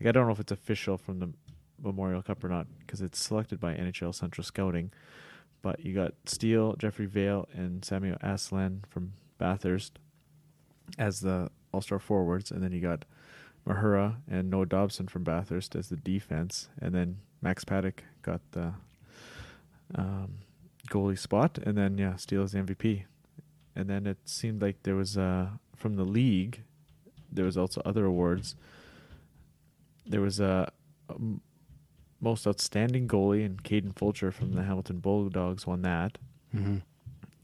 like 0.00 0.08
I 0.08 0.12
don't 0.12 0.26
know 0.26 0.32
if 0.32 0.40
it's 0.40 0.50
official 0.50 0.98
from 0.98 1.20
the 1.20 1.30
Memorial 1.80 2.20
Cup 2.22 2.42
or 2.42 2.48
not 2.48 2.66
because 2.80 3.00
it's 3.00 3.18
selected 3.20 3.60
by 3.60 3.74
NHL 3.74 4.12
Central 4.14 4.44
Scouting. 4.44 4.90
But 5.62 5.80
you 5.80 5.94
got 5.94 6.14
Steel, 6.26 6.74
Jeffrey 6.76 7.06
Viel, 7.06 7.46
and 7.54 7.84
Samuel 7.84 8.18
Asselin 8.22 8.80
from 8.90 9.12
Bathurst 9.38 9.98
as 10.98 11.20
the 11.20 11.48
All 11.72 11.80
Star 11.80 11.98
forwards, 12.00 12.50
and 12.50 12.62
then 12.62 12.72
you 12.72 12.80
got 12.80 13.04
Mahura 13.66 14.16
and 14.30 14.50
Noah 14.50 14.66
Dobson 14.66 15.08
from 15.08 15.24
Bathurst 15.24 15.74
as 15.74 15.88
the 15.88 15.96
defense, 15.96 16.68
and 16.80 16.94
then 16.94 17.18
Max 17.40 17.64
Paddock 17.64 18.04
got 18.22 18.40
the 18.52 18.74
um, 19.94 20.38
goalie 20.90 21.18
spot, 21.18 21.58
and 21.58 21.76
then 21.76 21.98
yeah, 21.98 22.16
Steel 22.16 22.42
is 22.42 22.52
the 22.52 22.58
MVP. 22.58 23.04
And 23.76 23.88
then 23.90 24.06
it 24.06 24.18
seemed 24.24 24.62
like 24.62 24.82
there 24.84 24.94
was 24.94 25.16
uh, 25.18 25.48
from 25.74 25.96
the 25.96 26.04
league, 26.04 26.62
there 27.32 27.44
was 27.44 27.56
also 27.56 27.82
other 27.84 28.04
awards. 28.04 28.54
There 30.06 30.20
was 30.20 30.38
a 30.40 30.70
um, 31.08 31.40
most 32.20 32.46
outstanding 32.46 33.08
goalie, 33.08 33.44
and 33.44 33.62
Kaden 33.62 33.96
Fulcher 33.96 34.30
from 34.30 34.52
the 34.52 34.62
Hamilton 34.62 35.00
Bulldogs 35.00 35.66
won 35.66 35.82
that. 35.82 36.18
Mhm. 36.54 36.82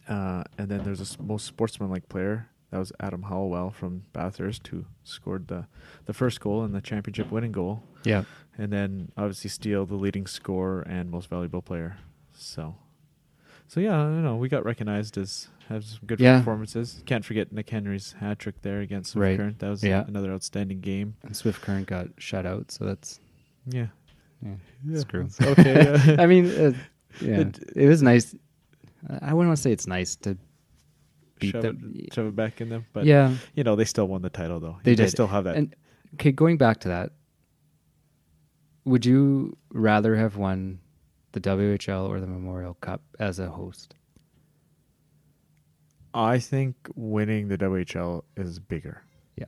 Uh, 0.08 0.44
and 0.58 0.68
then 0.68 0.82
there's 0.84 1.16
a 1.16 1.22
most 1.22 1.46
sportsmanlike 1.46 2.08
player. 2.08 2.48
That 2.70 2.78
was 2.78 2.92
Adam 3.00 3.22
Holwell 3.22 3.70
from 3.70 4.02
Bathurst, 4.12 4.66
who 4.68 4.84
scored 5.04 5.48
the 5.48 5.66
the 6.06 6.12
first 6.14 6.40
goal 6.40 6.62
and 6.62 6.74
the 6.74 6.80
championship 6.80 7.30
winning 7.30 7.52
goal. 7.52 7.82
Yeah. 8.04 8.24
And 8.58 8.72
then 8.72 9.10
obviously 9.16 9.50
Steel, 9.50 9.86
the 9.86 9.94
leading 9.96 10.26
scorer 10.26 10.82
and 10.82 11.10
most 11.10 11.28
valuable 11.28 11.62
player. 11.62 11.96
So, 12.32 12.76
so 13.68 13.80
yeah, 13.80 14.04
you 14.08 14.20
know, 14.22 14.36
we 14.36 14.48
got 14.48 14.64
recognized 14.64 15.18
as 15.18 15.48
have 15.68 15.84
some 15.84 16.00
good 16.06 16.20
Yeah. 16.20 16.38
performances. 16.38 17.02
Can't 17.06 17.24
forget 17.24 17.52
Nick 17.52 17.70
Henry's 17.70 18.12
hat 18.12 18.38
trick 18.38 18.60
there 18.62 18.80
against 18.80 19.12
Swift 19.12 19.22
Right. 19.22 19.36
Current. 19.38 19.58
That 19.60 19.68
was 19.70 19.82
Yeah. 19.84 20.04
another 20.06 20.32
outstanding 20.32 20.80
game. 20.80 21.14
And 21.22 21.36
Swift 21.36 21.62
Current 21.62 21.86
got 21.86 22.08
shut 22.18 22.44
out, 22.46 22.70
so 22.70 22.84
that's 22.84 23.20
Yeah. 23.66 23.86
yeah, 24.42 24.54
Yeah, 24.84 24.98
screw. 24.98 25.22
it's 25.22 25.40
okay, 25.52 25.84
yeah. 26.06 26.16
I 26.22 26.26
mean, 26.26 26.46
uh, 26.46 26.72
yeah, 27.20 27.40
It- 27.40 27.58
it, 27.76 27.88
was 27.88 28.02
nice. 28.02 28.34
I 29.08 29.32
wouldn't 29.34 29.48
want 29.48 29.56
to 29.56 29.62
say 29.62 29.72
it's 29.72 29.86
nice 29.86 30.16
to 30.16 30.36
beat 31.40 31.52
Shove 31.52 31.62
them. 31.62 31.94
it, 31.96 32.12
shove 32.14 32.26
it 32.26 32.36
back 32.36 32.60
in 32.60 32.68
them, 32.68 32.86
but 32.92 33.04
yeah, 33.04 33.34
you 33.54 33.64
know 33.64 33.74
they 33.76 33.84
still 33.84 34.06
won 34.06 34.22
the 34.22 34.30
title 34.30 34.60
though. 34.60 34.78
They 34.84 34.94
did. 34.94 35.10
still 35.10 35.26
have 35.26 35.44
that. 35.44 35.56
And 35.56 35.74
okay, 36.14 36.30
going 36.32 36.56
back 36.58 36.80
to 36.80 36.88
that, 36.88 37.12
would 38.84 39.04
you 39.04 39.56
rather 39.72 40.16
have 40.16 40.36
won 40.36 40.80
the 41.32 41.40
WHL 41.40 42.08
or 42.08 42.20
the 42.20 42.26
Memorial 42.26 42.74
Cup 42.74 43.02
as 43.18 43.38
a 43.38 43.48
host? 43.48 43.94
I 46.12 46.38
think 46.38 46.74
winning 46.96 47.48
the 47.48 47.56
WHL 47.58 48.24
is 48.36 48.58
bigger. 48.58 49.02
Yeah. 49.36 49.44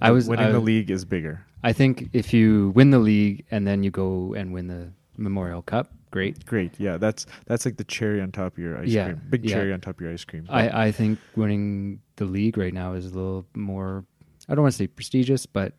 I 0.00 0.10
was- 0.12 0.28
winning 0.28 0.46
I 0.46 0.52
the 0.52 0.60
league 0.60 0.90
is 0.90 1.04
bigger. 1.04 1.44
I 1.64 1.72
think 1.72 2.10
if 2.12 2.32
you 2.34 2.70
win 2.74 2.90
the 2.90 2.98
league 2.98 3.44
and 3.50 3.66
then 3.66 3.82
you 3.82 3.90
go 3.90 4.34
and 4.34 4.52
win 4.52 4.66
the 4.68 4.92
Memorial 5.16 5.62
Cup, 5.62 5.92
great. 6.14 6.46
Great, 6.46 6.72
yeah. 6.78 6.96
That's 6.96 7.26
that's 7.46 7.64
like 7.66 7.76
the 7.76 7.84
cherry 7.96 8.20
on 8.22 8.30
top 8.32 8.52
of 8.54 8.58
your 8.58 8.78
ice 8.78 8.88
Yeah, 8.88 9.06
cream. 9.06 9.20
Big 9.30 9.44
yeah. 9.44 9.54
cherry 9.54 9.72
on 9.72 9.80
top 9.80 9.96
of 9.96 10.00
your 10.00 10.12
ice 10.12 10.24
cream. 10.24 10.46
I, 10.48 10.86
I 10.86 10.92
think 10.92 11.18
winning 11.36 12.00
the 12.16 12.24
league 12.24 12.56
right 12.56 12.72
now 12.82 12.94
is 12.94 13.06
a 13.06 13.14
little 13.14 13.44
more, 13.54 14.04
I 14.48 14.54
don't 14.54 14.62
want 14.62 14.72
to 14.74 14.78
say 14.78 14.86
prestigious, 14.86 15.44
but 15.46 15.72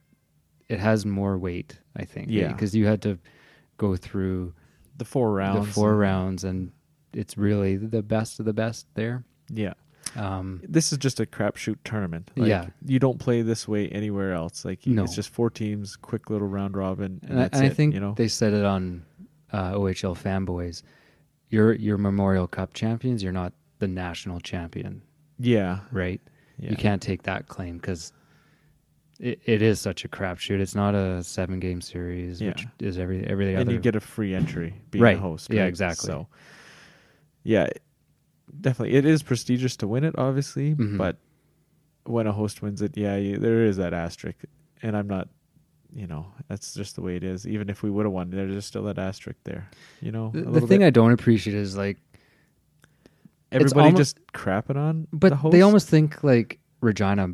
it 0.67 0.80
has 0.80 1.06
more 1.06 1.38
weight, 1.38 1.80
I 1.95 2.04
think. 2.06 2.28
Yeah. 2.30 2.52
Because 2.52 2.76
you 2.76 2.86
had 2.86 3.02
to 3.04 3.17
go 3.78 3.95
through 3.95 4.54
the 4.98 5.06
four 5.06 5.34
rounds. 5.34 5.67
the 5.67 5.74
four 5.74 5.91
and- 5.91 6.00
rounds 6.00 6.43
and 6.43 6.71
it's 7.13 7.38
really 7.38 7.78
the 7.78 8.04
best 8.04 8.39
of 8.39 8.45
the 8.45 8.54
best 8.54 8.88
there. 8.95 9.24
Yeah. 9.50 9.74
Um, 10.17 10.62
This 10.67 10.91
is 10.91 10.98
just 10.98 11.19
a 11.19 11.26
crapshoot 11.26 11.78
tournament. 11.84 12.32
Like, 12.36 12.48
Yeah. 12.50 12.67
You 12.86 13.00
don't 13.00 13.19
play 13.19 13.41
this 13.41 13.67
way 13.67 13.88
anywhere 13.89 14.34
else. 14.34 14.65
Like 14.65 14.86
No. 14.86 15.04
it's 15.04 15.15
just 15.15 15.30
four 15.30 15.50
teams, 15.50 15.95
quick 15.95 16.30
little 16.30 16.48
round 16.48 16.76
robin, 16.78 17.19
and, 17.24 17.32
and 17.32 17.39
I, 17.39 17.43
and 17.54 17.56
I 17.56 17.65
it, 17.65 17.74
think 17.76 17.93
you 17.93 18.00
know. 18.02 18.13
they 18.17 18.28
said 18.28 18.54
it 18.54 18.65
on 18.65 19.04
uh, 19.56 19.74
OHL 19.74 20.18
fanboys. 20.18 20.82
You're 21.50 21.74
you're 21.74 21.98
Memorial 21.98 22.48
Cup 22.48 22.74
champions. 22.74 23.24
You're 23.24 23.32
not 23.32 23.54
the 23.80 23.88
national 23.88 24.39
champion, 24.41 25.02
yeah. 25.39 25.80
right? 25.91 26.22
Yeah. 26.58 26.72
You 26.72 26.76
can't 26.76 27.02
take 27.02 27.24
that 27.24 27.48
claim 27.48 27.78
because 27.78 28.12
it, 29.20 29.39
it 29.46 29.62
is 29.62 29.80
such 29.80 30.04
a 30.06 30.10
crapshoot. 30.10 30.60
It's 30.60 30.76
not 30.76 30.96
a 30.96 31.24
seven 31.24 31.60
game 31.60 31.82
series, 31.82 32.41
which 32.41 32.65
is 32.80 32.98
every 32.98 33.26
every 33.26 33.54
and 33.54 33.62
other. 33.62 33.72
you 33.72 33.80
get 33.80 33.96
a 33.96 34.00
free 34.00 34.34
entry 34.36 34.74
being 34.91 35.04
Right. 35.04 35.18
a 35.18 35.20
host. 35.20 35.52
Yeah, 35.52 35.65
exactly. 35.65 36.08
So, 36.08 36.28
yeah, 37.44 37.68
definitely, 38.62 38.96
it 38.96 39.06
is 39.06 39.24
prestigious 39.24 39.76
to 39.78 39.88
win 39.88 40.04
it, 40.04 40.15
obviously. 40.18 40.76
Mhm. 40.76 40.98
But 40.98 41.18
when 42.06 42.28
a 42.28 42.32
host 42.34 42.62
wins 42.62 42.82
it, 42.82 42.98
yeah, 42.98 43.15
you, 43.15 43.38
there 43.38 43.63
is 43.65 43.78
that 43.78 43.94
asterisk, 43.94 44.38
and 44.82 44.98
I'm 44.98 45.08
not. 45.08 45.30
You 45.96 46.08
know, 46.08 46.26
that's 46.50 46.74
just 46.74 46.96
the 46.96 47.02
way 47.02 47.16
it 47.16 47.24
is. 47.24 47.48
Even 47.48 47.70
if 47.70 47.82
we 47.82 47.90
would 47.90 48.06
have 48.06 48.12
won, 48.12 48.30
there's 48.30 48.54
just 48.54 48.68
still 48.68 48.84
that 48.84 49.00
asterisk 49.00 49.40
there. 49.46 49.70
You 50.02 50.12
know, 50.12 50.30
the, 50.34 50.42
the 50.42 50.62
thing 50.62 50.80
bit. 50.80 50.88
I 50.88 50.90
don't 50.90 51.14
appreciate 51.14 51.56
is 51.56 51.78
like, 51.78 51.98
everybody 53.52 53.86
almo- 53.86 53.98
just 53.98 54.20
crapping 54.34 54.76
on, 54.76 55.08
but 55.14 55.42
the 55.42 55.50
they 55.50 55.62
almost 55.62 55.88
think 55.88 56.22
like 56.22 56.60
Regina 56.82 57.30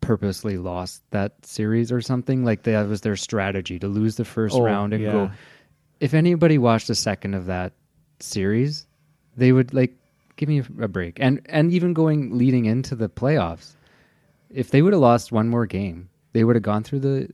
purposely 0.00 0.56
lost 0.56 1.02
that 1.10 1.44
series 1.44 1.90
or 1.90 2.00
something. 2.00 2.44
Like 2.44 2.62
that 2.62 2.88
was 2.88 3.00
their 3.00 3.16
strategy 3.16 3.78
to 3.80 3.88
lose 3.88 4.14
the 4.16 4.24
first 4.24 4.54
Oh, 4.54 4.62
round 4.62 4.92
and 4.94 5.02
yeah. 5.02 5.12
go. 5.12 5.30
If 5.98 6.14
anybody 6.14 6.58
watched 6.58 6.90
a 6.90 6.94
second 6.94 7.34
of 7.34 7.46
that 7.46 7.72
series, 8.20 8.86
they 9.36 9.50
would 9.50 9.74
like 9.74 9.96
give 10.36 10.48
me 10.48 10.62
a 10.80 10.88
break. 10.88 11.18
And 11.20 11.40
and 11.46 11.72
even 11.72 11.92
going 11.92 12.38
leading 12.38 12.66
into 12.66 12.94
the 12.94 13.08
playoffs, 13.08 13.72
if 14.48 14.70
they 14.70 14.80
would 14.80 14.92
have 14.92 15.02
lost 15.02 15.32
one 15.32 15.48
more 15.48 15.66
game, 15.66 16.08
they 16.32 16.44
would 16.44 16.54
have 16.56 16.62
gone 16.62 16.84
through 16.84 17.00
the 17.00 17.30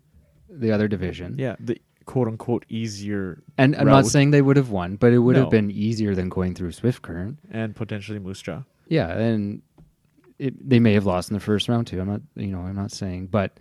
the 0.61 0.73
other 0.73 0.89
division. 0.89 1.37
Yeah, 1.39 1.57
the 1.61 1.81
quote 2.05 2.29
unquote 2.29 2.65
easier 2.69 3.43
And 3.59 3.75
I'm 3.77 3.87
not 3.87 4.07
saying 4.07 4.31
they 4.31 4.43
would 4.43 4.57
have 4.57 4.71
won, 4.71 4.97
but 4.97 5.13
it 5.13 5.19
would 5.19 5.35
No. 5.37 5.43
have 5.43 5.51
been 5.51 5.71
easier 5.71 6.15
than 6.15 6.29
going 6.29 6.55
through 6.55 6.73
Swift 6.73 7.03
Current. 7.03 7.39
and 7.51 7.75
potentially 7.75 8.19
Moose 8.19 8.41
Jaw. 8.43 8.63
Yeah, 8.89 9.11
and 9.19 9.63
it, 10.39 10.69
they 10.69 10.79
may 10.79 10.93
have 10.93 11.05
lost 11.07 11.31
in 11.31 11.35
the 11.35 11.41
first 11.41 11.69
round 11.69 11.87
too. 11.89 12.01
I'm 12.01 12.07
not, 12.09 12.21
you 12.37 12.49
know, 12.49 12.61
I'm 12.61 12.77
not 12.77 12.93
saying, 12.93 13.27
but 13.29 13.59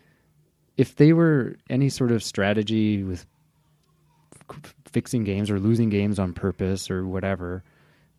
if 0.78 0.96
they 0.96 1.14
were 1.14 1.56
any 1.70 1.90
sort 1.90 2.12
of 2.12 2.22
strategy 2.24 3.04
with 3.04 3.26
f- 4.52 4.76
fixing 4.92 5.24
games 5.24 5.50
or 5.50 5.60
losing 5.60 5.90
games 5.90 6.20
on 6.20 6.34
purpose 6.34 6.92
or 6.92 7.08
whatever, 7.08 7.64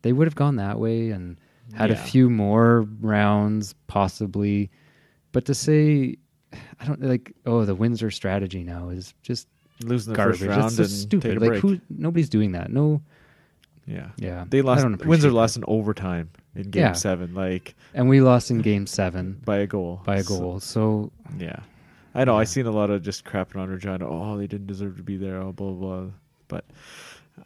they 0.01 0.11
would 0.11 0.27
have 0.27 0.35
gone 0.35 0.55
that 0.57 0.79
way 0.79 1.11
and 1.11 1.37
had 1.73 1.91
a 1.91 1.95
few 1.95 2.29
more 2.29 2.81
rounds 3.01 3.75
possibly. 3.87 4.69
But 5.31 5.45
to 5.45 5.53
say, 5.53 6.17
I 6.79 6.85
don't 6.85 7.01
like, 7.01 7.33
oh, 7.45 7.65
the 7.65 7.75
Windsor 7.75 8.11
strategy 8.11 8.63
now 8.63 8.89
is 8.89 9.13
just 9.23 9.47
Losing 9.83 10.13
the 10.13 10.17
garbage. 10.17 10.39
first 10.39 10.49
round 10.49 10.65
It's 10.65 10.75
so 10.75 10.83
and 10.83 10.91
stupid. 10.91 11.39
Like 11.41 11.49
break. 11.49 11.61
who? 11.61 11.79
Nobody's 11.89 12.29
doing 12.29 12.53
that. 12.53 12.71
No. 12.71 13.01
Yeah, 13.85 14.09
Yeah, 14.17 14.43
they 14.49 14.61
lost. 14.61 14.85
Windsor 15.05 15.29
that. 15.29 15.33
lost 15.35 15.55
in 15.55 15.63
overtime 15.67 16.29
in 16.55 16.71
Game 16.71 16.81
Yeah. 16.83 16.91
Seven, 16.93 17.33
like 17.33 17.73
and 17.93 18.09
we 18.09 18.19
lost 18.21 18.51
in 18.51 18.59
Game 18.61 18.85
Seven 18.85 19.39
by 19.45 19.57
a 19.59 19.67
goal. 19.67 20.01
by 20.03 20.17
a 20.17 20.23
goal. 20.23 20.59
So 20.59 21.11
yeah, 21.39 21.59
I 22.13 22.25
know. 22.25 22.33
Yeah. 22.33 22.39
I 22.39 22.43
seen 22.43 22.65
a 22.65 22.71
lot 22.71 22.89
of 22.89 23.01
just 23.01 23.23
crapping 23.23 23.55
on 23.57 23.69
Regina. 23.69 24.05
Oh, 24.09 24.35
they 24.37 24.47
didn't 24.47 24.67
deserve 24.67 24.97
to 24.97 25.03
be 25.03 25.15
there. 25.15 25.37
Oh, 25.37 25.53
blah 25.53 25.71
blah. 25.71 25.99
blah. 26.01 26.11
But 26.49 26.65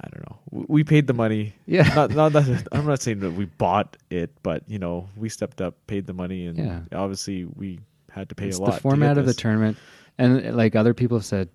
I 0.01 0.07
don't 0.09 0.27
know. 0.29 0.39
We, 0.49 0.65
we 0.67 0.83
paid 0.83 1.05
the 1.05 1.13
money. 1.13 1.53
yeah, 1.67 1.83
Not, 1.93 2.11
not 2.11 2.33
that, 2.33 2.67
I'm 2.71 2.85
not 2.87 3.01
saying 3.03 3.19
that 3.19 3.31
we 3.33 3.45
bought 3.45 3.97
it, 4.09 4.31
but 4.41 4.63
you 4.67 4.79
know, 4.79 5.09
we 5.17 5.27
stepped 5.29 5.59
up, 5.61 5.75
paid 5.85 6.07
the 6.07 6.13
money, 6.13 6.47
and 6.47 6.57
Yeah. 6.57 6.79
obviously 6.93 7.45
we 7.45 7.79
had 8.11 8.29
to 8.29 8.35
pay 8.35 8.47
it's 8.47 8.57
a 8.57 8.61
lot. 8.61 8.75
the 8.75 8.81
format 8.81 9.17
of 9.17 9.25
the 9.25 9.33
tournament, 9.33 9.77
and 10.17 10.55
like 10.55 10.75
other 10.75 10.93
people 10.93 11.17
have 11.17 11.25
said, 11.25 11.49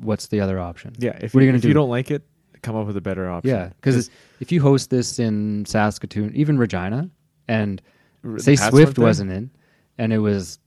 what's 0.00 0.28
the 0.28 0.40
other 0.40 0.58
option? 0.58 0.94
Yeah, 0.98 1.18
if 1.20 1.34
What 1.34 1.40
are 1.40 1.42
you, 1.42 1.46
you 1.46 1.52
gonna 1.52 1.58
if 1.58 1.64
you 1.64 1.70
do? 1.70 1.74
don't 1.74 1.90
like 1.90 2.10
it, 2.10 2.22
come 2.62 2.76
up 2.76 2.86
with 2.86 2.96
a 2.96 3.00
better 3.00 3.28
option. 3.30 3.50
Yeah, 3.54 3.68
because 3.80 4.10
if 4.40 4.52
you 4.52 4.60
host 4.60 4.90
this 4.90 5.18
in 5.18 5.64
Saskatoon, 5.66 6.32
even 6.34 6.58
Regina, 6.58 7.10
and 7.48 7.80
say 8.38 8.56
Swift 8.56 8.98
wasn't 8.98 9.30
in, 9.30 9.50
and 9.98 10.12
it 10.12 10.18
was 10.18 10.58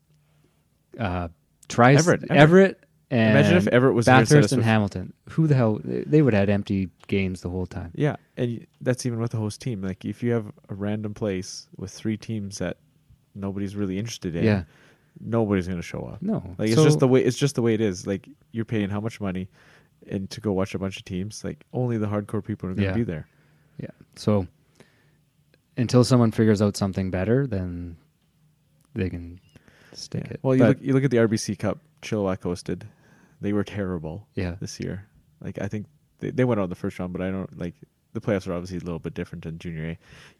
uh, 0.99 1.27
Trice, 1.67 1.99
Everett, 1.99 2.23
Everett, 2.29 2.38
Everett. 2.39 2.84
and 3.12 3.38
Imagine 3.38 3.58
if 3.58 3.67
Everett 3.67 3.95
was 3.95 4.06
there 4.06 4.19
instead 4.19 4.38
of 4.38 4.41
Bathurst 4.41 4.53
and 4.53 4.63
Hamilton. 4.63 5.13
Who 5.29 5.47
the 5.47 5.56
hell? 5.56 5.79
They 5.84 6.21
would 6.21 6.34
have 6.34 6.41
had 6.41 6.49
empty 6.49 6.89
games 7.08 7.41
the 7.41 7.49
whole 7.49 7.65
time. 7.65 7.91
Yeah, 7.95 8.15
and 8.38 8.65
that's 8.82 9.06
even 9.06 9.19
with 9.19 9.32
the 9.32 9.38
host 9.38 9.62
team. 9.62 9.82
Like 9.82 10.06
if 10.06 10.21
you 10.23 10.32
have 10.32 10.47
a 10.69 10.73
random 10.75 11.13
place 11.13 11.67
with 11.77 11.91
three 11.91 12.17
teams 12.17 12.58
that 12.60 12.77
nobody's 13.36 13.75
really 13.75 13.97
interested 13.97 14.36
in, 14.36 14.43
Yeah, 14.43 14.63
nobody's 15.19 15.67
going 15.67 15.80
to 15.80 15.84
show 15.84 16.02
up. 16.02 16.21
no, 16.21 16.56
Like 16.58 16.69
it's 16.69 16.76
So- 16.78 16.84
just 16.84 16.99
the 16.99 17.08
way 17.08 17.23
it's 17.23 17.38
just 17.38 17.56
the 17.56 17.62
way 17.62 17.73
it 17.73 17.82
is. 17.82 18.06
Like 18.08 18.28
you're 18.52 18.65
paying 18.65 18.89
how 18.89 18.99
much 18.99 19.19
money 19.21 19.47
and 20.08 20.30
to 20.32 20.41
go 20.41 20.52
watch 20.52 20.76
a 20.76 20.80
bunch 20.80 20.97
of 20.97 21.06
teams, 21.06 21.43
like 21.43 21.65
only 21.73 21.97
the 21.97 22.08
hardcore 22.08 22.43
people 22.43 22.69
are 22.69 22.73
going 22.73 22.84
to 22.88 22.89
Yeah. 22.91 22.93
be 22.95 23.04
there. 23.04 23.28
Yeah. 23.80 23.91
So 24.15 24.47
until 25.78 26.04
someone 26.04 26.32
figures 26.32 26.62
out 26.62 26.78
something 26.78 27.10
better, 27.12 27.47
then 27.47 27.97
they 28.93 29.10
can 29.10 29.39
stick 29.93 30.26
Yeah. 30.26 30.34
it. 30.34 30.39
Well, 30.43 30.56
you 30.56 30.60
But- 30.62 30.67
look 30.69 30.82
you 30.82 30.93
look 30.93 31.04
at 31.04 31.12
the 31.12 31.17
RBC 31.19 31.56
Cup 31.58 31.80
Chilliwack 32.02 32.39
hosted. 32.41 32.84
They 33.41 33.54
were 33.54 33.63
terrible 33.63 34.28
yeah, 34.36 34.56
this 34.60 34.80
year. 34.80 35.06
Like 35.41 35.60
I 35.62 35.67
think 35.67 35.88
they 36.19 36.32
they 36.32 36.45
went 36.45 36.60
out 36.60 36.65
in 36.65 36.69
the 36.69 36.76
first 36.76 36.99
round, 36.99 37.13
but 37.13 37.21
I 37.21 37.32
don't 37.32 37.58
like 37.58 37.76
the 38.13 38.21
playoffs 38.21 38.47
are 38.47 38.54
obviously 38.54 38.78
a 38.78 38.82
little 38.82 38.99
bit 38.99 39.13
different 39.15 39.43
than 39.43 39.58
junior 39.58 39.86
A. 39.86 39.89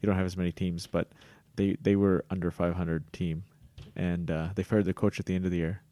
You 0.00 0.06
don't 0.06 0.16
have 0.16 0.26
as 0.26 0.36
many 0.36 0.52
teams, 0.52 0.86
but 0.86 1.08
they 1.56 1.76
they 1.82 1.96
were 1.96 2.24
under 2.30 2.50
500 2.50 3.12
team, 3.12 3.44
and 3.96 4.30
uh, 4.30 4.48
they 4.54 4.62
fired 4.62 4.84
their 4.84 4.94
coach 4.94 5.20
at 5.20 5.26
the 5.26 5.34
end 5.34 5.44
of 5.44 5.50
the 5.50 5.58
year, 5.58 5.82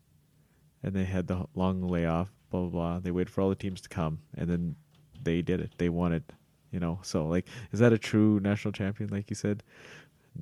and 0.82 0.94
they 0.94 1.04
had 1.04 1.26
the 1.26 1.46
long 1.54 1.82
layoff. 1.82 2.30
Blah 2.50 2.60
blah 2.60 2.70
blah. 2.70 2.98
They 3.00 3.10
waited 3.10 3.30
for 3.30 3.40
all 3.40 3.48
the 3.48 3.54
teams 3.54 3.80
to 3.82 3.88
come, 3.88 4.18
and 4.36 4.48
then 4.48 4.76
they 5.22 5.42
did 5.42 5.60
it. 5.60 5.72
They 5.78 5.88
won 5.88 6.12
it. 6.12 6.32
You 6.70 6.80
know, 6.80 7.00
so 7.02 7.26
like, 7.26 7.46
is 7.72 7.80
that 7.80 7.92
a 7.92 7.98
true 7.98 8.40
national 8.40 8.72
champion? 8.72 9.10
Like 9.10 9.28
you 9.28 9.36
said, 9.36 9.62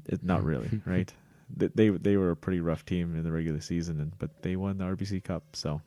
it, 0.06 0.22
not 0.22 0.44
really, 0.44 0.80
right? 0.86 1.12
They, 1.56 1.68
they 1.74 1.88
they 1.90 2.16
were 2.16 2.30
a 2.30 2.36
pretty 2.36 2.60
rough 2.60 2.84
team 2.84 3.16
in 3.16 3.24
the 3.24 3.32
regular 3.32 3.60
season, 3.60 4.00
and 4.00 4.16
but 4.18 4.42
they 4.42 4.54
won 4.56 4.78
the 4.78 4.84
RBC 4.84 5.24
Cup. 5.24 5.44
So 5.54 5.80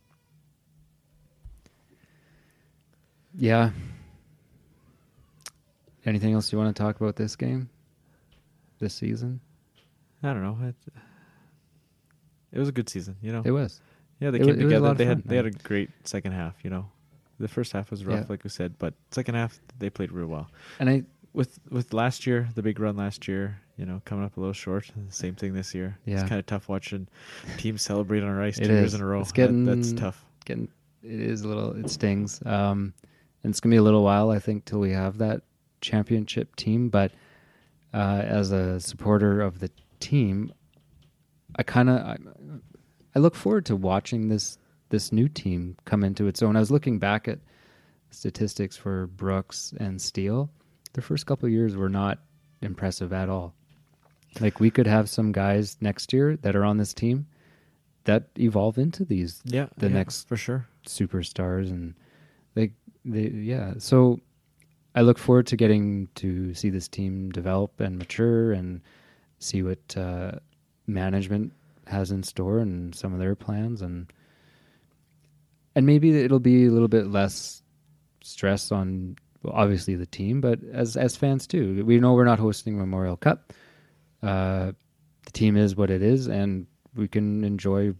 yeah. 3.35 3.71
Anything 6.05 6.33
else 6.33 6.51
you 6.51 6.57
want 6.57 6.75
to 6.75 6.81
talk 6.81 6.99
about 6.99 7.15
this 7.15 7.35
game? 7.35 7.69
This 8.79 8.93
season? 8.93 9.39
I 10.21 10.33
don't 10.33 10.43
know. 10.43 10.57
It, 10.67 10.75
it 12.53 12.59
was 12.59 12.69
a 12.69 12.71
good 12.71 12.87
season, 12.87 13.17
you 13.21 13.31
know. 13.33 13.41
It 13.43 13.51
was. 13.51 13.81
Yeah, 14.21 14.31
they 14.31 14.37
It 14.37 14.45
came 14.45 14.55
was 14.55 14.63
together. 14.63 14.87
of 14.87 14.97
They 14.97 15.05
fun, 15.05 15.17
had 15.17 15.23
they 15.27 15.35
had 15.35 15.45
a 15.47 15.51
great 15.51 15.89
second 16.05 16.31
half. 16.31 16.55
You 16.63 16.69
know, 16.69 16.85
the 17.39 17.47
first 17.49 17.73
half 17.73 17.91
was 17.91 18.05
rough, 18.05 18.21
Yeah. 18.21 18.25
like 18.29 18.43
we 18.45 18.49
said, 18.49 18.77
but 18.79 18.93
second 19.11 19.35
half 19.35 19.59
they 19.79 19.89
played 19.89 20.11
real 20.13 20.27
well. 20.27 20.49
And 20.79 20.89
I 20.89 21.03
With 21.33 21.59
with 21.71 21.93
last 21.93 22.25
year, 22.27 22.47
the 22.55 22.61
big 22.61 22.79
run 22.79 22.95
last 22.95 23.27
year, 23.27 23.59
you 23.75 23.85
know, 23.87 24.01
coming 24.05 24.23
up 24.23 24.37
a 24.37 24.39
little 24.39 24.53
short. 24.53 24.91
Same 25.09 25.33
thing 25.35 25.53
this 25.53 25.73
year. 25.73 25.97
Yeah. 26.05 26.19
it's 26.21 26.29
kind 26.29 26.37
of 26.39 26.45
tough 26.45 26.69
watching 26.69 27.07
teams 27.57 27.81
celebrate 27.81 28.21
on 28.21 28.29
our 28.29 28.41
ice 28.41 28.59
It 28.59 28.67
two 28.67 28.73
years 28.73 28.93
in 28.93 29.01
a 29.01 29.05
row. 29.05 29.21
It's 29.21 29.31
That- 29.31 29.65
that's 29.65 29.93
tough. 29.93 30.23
getting 30.45 30.67
it 31.01 31.19
is 31.19 31.41
a 31.41 31.47
little 31.47 31.71
it 31.75 31.89
stings. 31.89 32.39
Um 32.45 32.93
and 33.43 33.49
it's 33.51 33.59
gonna 33.59 33.73
be 33.73 33.77
a 33.77 33.81
little 33.83 34.03
while, 34.03 34.29
I 34.29 34.37
think, 34.39 34.63
till 34.65 34.79
we 34.79 34.91
have 34.91 35.17
that 35.17 35.41
championship 35.81 36.55
team. 36.55 36.89
But 36.89 37.11
uh 37.95 38.21
as 38.23 38.51
a 38.51 38.79
supporter 38.79 39.41
of 39.41 39.57
the 39.59 39.71
team, 39.99 40.53
I 41.55 41.63
kinda 41.63 41.93
I, 42.17 42.17
I 43.15 43.19
look 43.19 43.35
forward 43.35 43.65
to 43.67 43.75
watching 43.75 44.27
this 44.29 44.57
this 44.89 45.11
new 45.11 45.27
team 45.27 45.75
come 45.85 46.03
into 46.03 46.27
its 46.27 46.43
own. 46.43 46.55
I 46.55 46.59
was 46.59 46.69
looking 46.71 46.99
back 46.99 47.27
at 47.27 47.39
statistics 48.11 48.77
for 48.77 49.07
Brooks 49.07 49.73
and 49.79 49.99
Steel. 50.01 50.49
Their 50.93 51.01
first 51.01 51.25
couple 51.25 51.47
of 51.47 51.51
years 51.51 51.75
were 51.75 51.89
not 51.89 52.19
impressive 52.61 53.11
at 53.11 53.27
all. 53.29 53.55
Like 54.39 54.59
we 54.59 54.69
could 54.69 54.85
have 54.87 55.09
some 55.09 55.31
guys 55.31 55.77
next 55.81 56.13
year 56.13 56.37
that 56.37 56.55
are 56.55 56.63
on 56.65 56.77
this 56.77 56.93
team 56.93 57.25
that 58.03 58.27
evolve 58.37 58.77
into 58.77 59.03
these 59.05 59.41
Yeah, 59.45 59.67
the 59.77 59.87
yeah, 59.87 59.93
next 59.93 60.27
for 60.27 60.35
sure. 60.37 60.67
superstars 60.87 61.69
and 61.69 61.95
they 62.55 62.71
they 63.05 63.29
yeah 63.29 63.73
so 63.77 64.19
i 64.95 65.01
look 65.01 65.17
forward 65.17 65.47
to 65.47 65.55
getting 65.55 66.07
to 66.15 66.53
see 66.53 66.69
this 66.69 66.87
team 66.89 67.31
develop 67.31 67.79
and 67.79 67.97
mature 67.97 68.51
and 68.51 68.81
see 69.39 69.63
what 69.63 69.95
uh, 69.97 70.31
management 70.87 71.53
has 71.87 72.11
in 72.11 72.23
store 72.23 72.59
and 72.59 72.93
some 72.95 73.13
of 73.13 73.19
their 73.19 73.35
plans 73.35 73.81
and 73.81 74.11
and 75.75 75.85
maybe 75.85 76.17
it'll 76.23 76.39
be 76.39 76.65
a 76.65 76.71
little 76.71 76.87
bit 76.87 77.07
less 77.07 77.61
stress 78.23 78.71
on 78.71 79.15
well, 79.41 79.53
obviously 79.53 79.95
the 79.95 80.05
team 80.05 80.39
but 80.39 80.59
as 80.71 80.95
as 80.95 81.15
fans 81.15 81.45
too 81.47 81.83
we 81.85 81.99
know 81.99 82.13
we're 82.13 82.23
not 82.23 82.39
hosting 82.39 82.77
memorial 82.77 83.17
cup 83.17 83.51
uh, 84.21 84.71
the 85.25 85.31
team 85.31 85.57
is 85.57 85.75
what 85.75 85.89
it 85.89 86.01
is 86.01 86.27
and 86.27 86.65
we 86.95 87.07
can 87.07 87.43
enjoy 87.43 87.93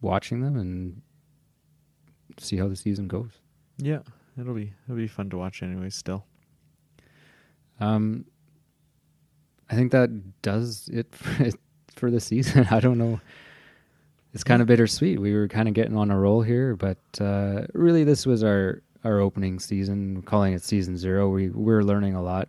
watching 0.00 0.40
them 0.40 0.56
and 0.56 1.00
see 2.38 2.56
how 2.56 2.68
the 2.68 2.76
season 2.76 3.08
goes. 3.08 3.40
Yeah, 3.78 4.00
it'll 4.38 4.54
be 4.54 4.72
it'll 4.84 4.96
be 4.96 5.06
fun 5.08 5.30
to 5.30 5.38
watch 5.38 5.62
anyway. 5.62 5.90
Still, 5.90 6.24
Um, 7.80 8.26
I 9.70 9.74
think 9.74 9.92
that 9.92 10.42
does 10.42 10.88
it 10.92 11.14
for, 11.14 11.50
for 11.96 12.10
the 12.10 12.20
season. 12.20 12.66
I 12.70 12.80
don't 12.80 12.98
know. 12.98 13.20
It's 14.32 14.44
kind 14.44 14.60
of 14.60 14.68
bittersweet. 14.68 15.18
We 15.18 15.34
were 15.34 15.48
kind 15.48 15.66
of 15.66 15.74
getting 15.74 15.96
on 15.96 16.10
a 16.10 16.18
roll 16.18 16.42
here, 16.42 16.76
but 16.76 16.98
uh, 17.20 17.66
really, 17.72 18.04
this 18.04 18.26
was 18.26 18.44
our 18.44 18.82
our 19.02 19.20
opening 19.20 19.58
season. 19.58 20.16
We're 20.16 20.22
calling 20.22 20.52
it 20.52 20.62
season 20.62 20.96
zero. 20.96 21.28
We 21.28 21.48
we're 21.48 21.82
learning 21.82 22.14
a 22.14 22.22
lot 22.22 22.48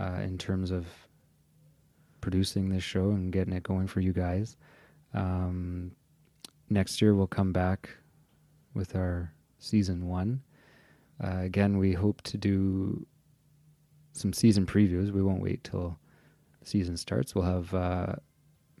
uh, 0.00 0.20
in 0.22 0.38
terms 0.38 0.70
of 0.70 0.86
producing 2.20 2.68
this 2.68 2.82
show 2.82 3.10
and 3.10 3.32
getting 3.32 3.52
it 3.52 3.62
going 3.62 3.86
for 3.86 4.00
you 4.00 4.12
guys. 4.12 4.56
Um, 5.12 5.92
next 6.68 7.00
year, 7.00 7.14
we'll 7.14 7.26
come 7.26 7.52
back 7.52 7.90
with 8.74 8.96
our 8.96 9.32
season 9.58 10.08
one. 10.08 10.42
Uh, 11.22 11.38
again, 11.40 11.78
we 11.78 11.92
hope 11.92 12.22
to 12.22 12.36
do 12.36 13.06
some 14.12 14.32
season 14.32 14.66
previews. 14.66 15.12
We 15.12 15.22
won't 15.22 15.42
wait 15.42 15.62
till 15.64 15.98
season 16.64 16.96
starts. 16.96 17.34
We'll 17.34 17.44
have 17.44 17.72
uh, 17.74 18.14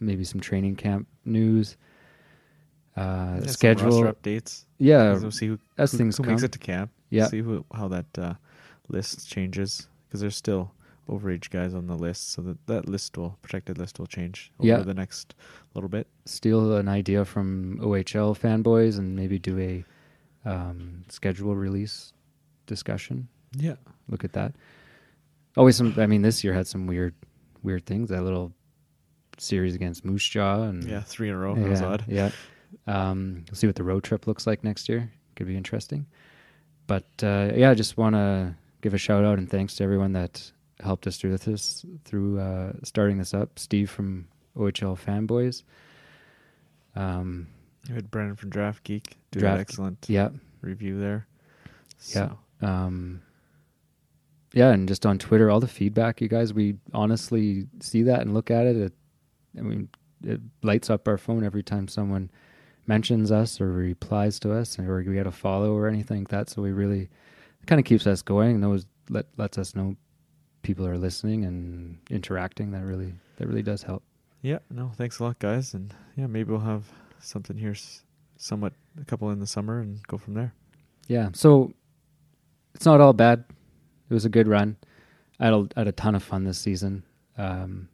maybe 0.00 0.24
some 0.24 0.40
training 0.40 0.76
camp 0.76 1.06
news, 1.24 1.76
uh, 2.96 3.40
Yeah, 3.42 3.46
schedule. 3.46 4.02
updates. 4.04 4.64
Yeah, 4.78 5.18
we'll 5.18 5.30
see 5.30 5.46
who, 5.48 5.58
as 5.78 5.92
who, 5.92 5.98
things 5.98 6.16
who 6.16 6.22
come. 6.24 6.32
makes 6.32 6.42
it 6.42 6.52
to 6.52 6.58
camp. 6.58 6.90
Yeah. 7.10 7.26
see 7.28 7.40
who, 7.40 7.64
how 7.74 7.88
that 7.88 8.06
uh, 8.18 8.34
list 8.88 9.28
changes 9.28 9.88
because 10.08 10.20
there's 10.20 10.36
still 10.36 10.72
overage 11.08 11.50
guys 11.50 11.74
on 11.74 11.86
the 11.86 11.96
list, 11.96 12.30
so 12.32 12.42
that 12.42 12.66
that 12.66 12.88
list 12.88 13.16
will 13.18 13.36
protected 13.42 13.78
list 13.78 13.98
will 13.98 14.06
change 14.06 14.50
over 14.58 14.66
Yeah. 14.68 14.78
the 14.78 14.94
next 14.94 15.34
little 15.74 15.88
bit. 15.88 16.06
Steal 16.24 16.74
an 16.76 16.88
idea 16.88 17.24
from 17.24 17.78
OHL 17.80 18.34
fanboys 18.38 18.98
and 18.98 19.14
maybe 19.14 19.38
do 19.38 19.58
a 19.58 19.84
um, 20.48 21.04
schedule 21.08 21.54
release 21.54 22.12
discussion. 22.66 23.28
Yeah, 23.56 23.76
Look 24.08 24.24
at 24.24 24.32
that. 24.32 24.54
Always 25.56 25.76
some. 25.76 25.94
I 25.98 26.06
mean, 26.06 26.22
this 26.22 26.42
year 26.42 26.52
had 26.52 26.66
some 26.66 26.86
weird, 26.88 27.14
weird 27.62 27.86
things. 27.86 28.08
That 28.08 28.22
little 28.22 28.52
series 29.40 29.74
against 29.74 30.04
Moose 30.04 30.26
Jaw 30.28 30.62
and 30.62 30.84
yeah, 30.84 31.00
three 31.00 31.28
in 31.28 31.34
a 31.34 31.38
row. 31.38 31.54
That 31.54 31.68
was 31.68 31.80
yeah, 31.80 31.86
odd. 31.86 32.04
Yeah. 32.08 32.30
Um, 32.86 33.44
we'll 33.48 33.56
see 33.56 33.66
what 33.66 33.76
the 33.76 33.84
road 33.84 34.04
trip 34.04 34.26
looks 34.26 34.46
like 34.46 34.64
next 34.64 34.88
year. 34.88 35.10
Could 35.36 35.46
be 35.46 35.56
interesting. 35.56 36.06
But 36.86 37.06
uh, 37.22 37.52
yeah, 37.54 37.70
I 37.70 37.74
just 37.74 37.96
want 37.96 38.14
to 38.14 38.54
give 38.82 38.94
a 38.94 38.98
shout 38.98 39.24
out 39.24 39.38
and 39.38 39.48
thanks 39.50 39.74
to 39.76 39.84
everyone 39.84 40.12
that 40.12 40.50
helped 40.80 41.06
us 41.06 41.16
through 41.16 41.36
this, 41.38 41.86
through 42.04 42.40
uh, 42.40 42.72
starting 42.82 43.18
this 43.18 43.32
up. 43.32 43.58
Steve 43.58 43.90
from 43.90 44.28
OHL 44.56 44.98
Fanboys. 44.98 45.62
Um, 46.94 47.48
We 47.88 47.94
had 47.94 48.10
Brandon 48.10 48.36
from 48.36 48.50
Draft 48.50 48.84
Geek 48.84 49.16
do 49.30 49.40
Draft- 49.40 49.54
an 49.54 49.60
excellent 49.60 50.06
yeah, 50.08 50.28
review 50.60 51.00
there. 51.00 51.26
Yeah. 52.14 52.32
Um, 52.60 53.22
yeah, 54.52 54.70
and 54.70 54.86
just 54.86 55.04
on 55.04 55.18
Twitter, 55.18 55.50
all 55.50 55.60
the 55.60 55.66
feedback, 55.66 56.20
you 56.20 56.28
guys, 56.28 56.54
we 56.54 56.76
honestly 56.92 57.66
see 57.80 58.02
that 58.04 58.20
and 58.20 58.34
look 58.34 58.50
at 58.50 58.66
it. 58.66 58.76
it 58.76 58.92
I 59.58 59.62
mean, 59.62 59.88
it 60.22 60.40
lights 60.62 60.90
up 60.90 61.06
our 61.08 61.18
phone 61.18 61.44
every 61.44 61.62
time 61.62 61.88
someone 61.88 62.30
mentions 62.86 63.32
us 63.32 63.60
or 63.60 63.70
replies 63.72 64.38
to 64.40 64.52
us, 64.52 64.78
or 64.78 65.02
we 65.06 65.14
get 65.14 65.26
a 65.26 65.32
follow 65.32 65.74
or 65.74 65.88
anything 65.88 66.20
like 66.20 66.28
that. 66.28 66.50
So 66.50 66.62
we 66.62 66.72
really 66.72 67.08
kind 67.66 67.78
of 67.78 67.84
keeps 67.84 68.06
us 68.06 68.22
going, 68.22 68.56
and 68.56 68.64
those 68.64 68.86
let 69.08 69.26
lets 69.36 69.58
us 69.58 69.74
know 69.74 69.96
people 70.62 70.86
are 70.86 70.98
listening 70.98 71.44
and 71.44 71.98
interacting. 72.10 72.70
That 72.72 72.82
really 72.84 73.14
that 73.36 73.46
really 73.46 73.62
does 73.62 73.82
help. 73.82 74.02
yeah, 74.42 74.58
no, 74.70 74.90
thanks 74.96 75.18
a 75.18 75.24
lot, 75.24 75.38
guys, 75.38 75.74
and 75.74 75.94
yeah, 76.16 76.26
maybe 76.26 76.50
we'll 76.50 76.60
have 76.60 76.84
something 77.20 77.56
here, 77.56 77.74
somewhat 78.36 78.72
a 79.00 79.04
couple 79.04 79.30
in 79.30 79.40
the 79.40 79.46
summer, 79.46 79.80
and 79.80 80.02
go 80.06 80.18
from 80.18 80.34
there. 80.34 80.52
Yeah. 81.08 81.30
So 81.32 81.72
it's 82.74 82.86
not 82.86 83.00
all 83.00 83.12
bad. 83.12 83.44
It 84.10 84.14
was 84.14 84.24
a 84.24 84.28
good 84.28 84.48
run. 84.48 84.76
I 85.40 85.46
had 85.46 85.54
a, 85.54 85.68
I 85.76 85.80
had 85.80 85.88
a 85.88 85.92
ton 85.92 86.14
of 86.14 86.22
fun 86.22 86.44
this 86.44 86.58
season. 86.58 87.02
Um, 87.36 87.88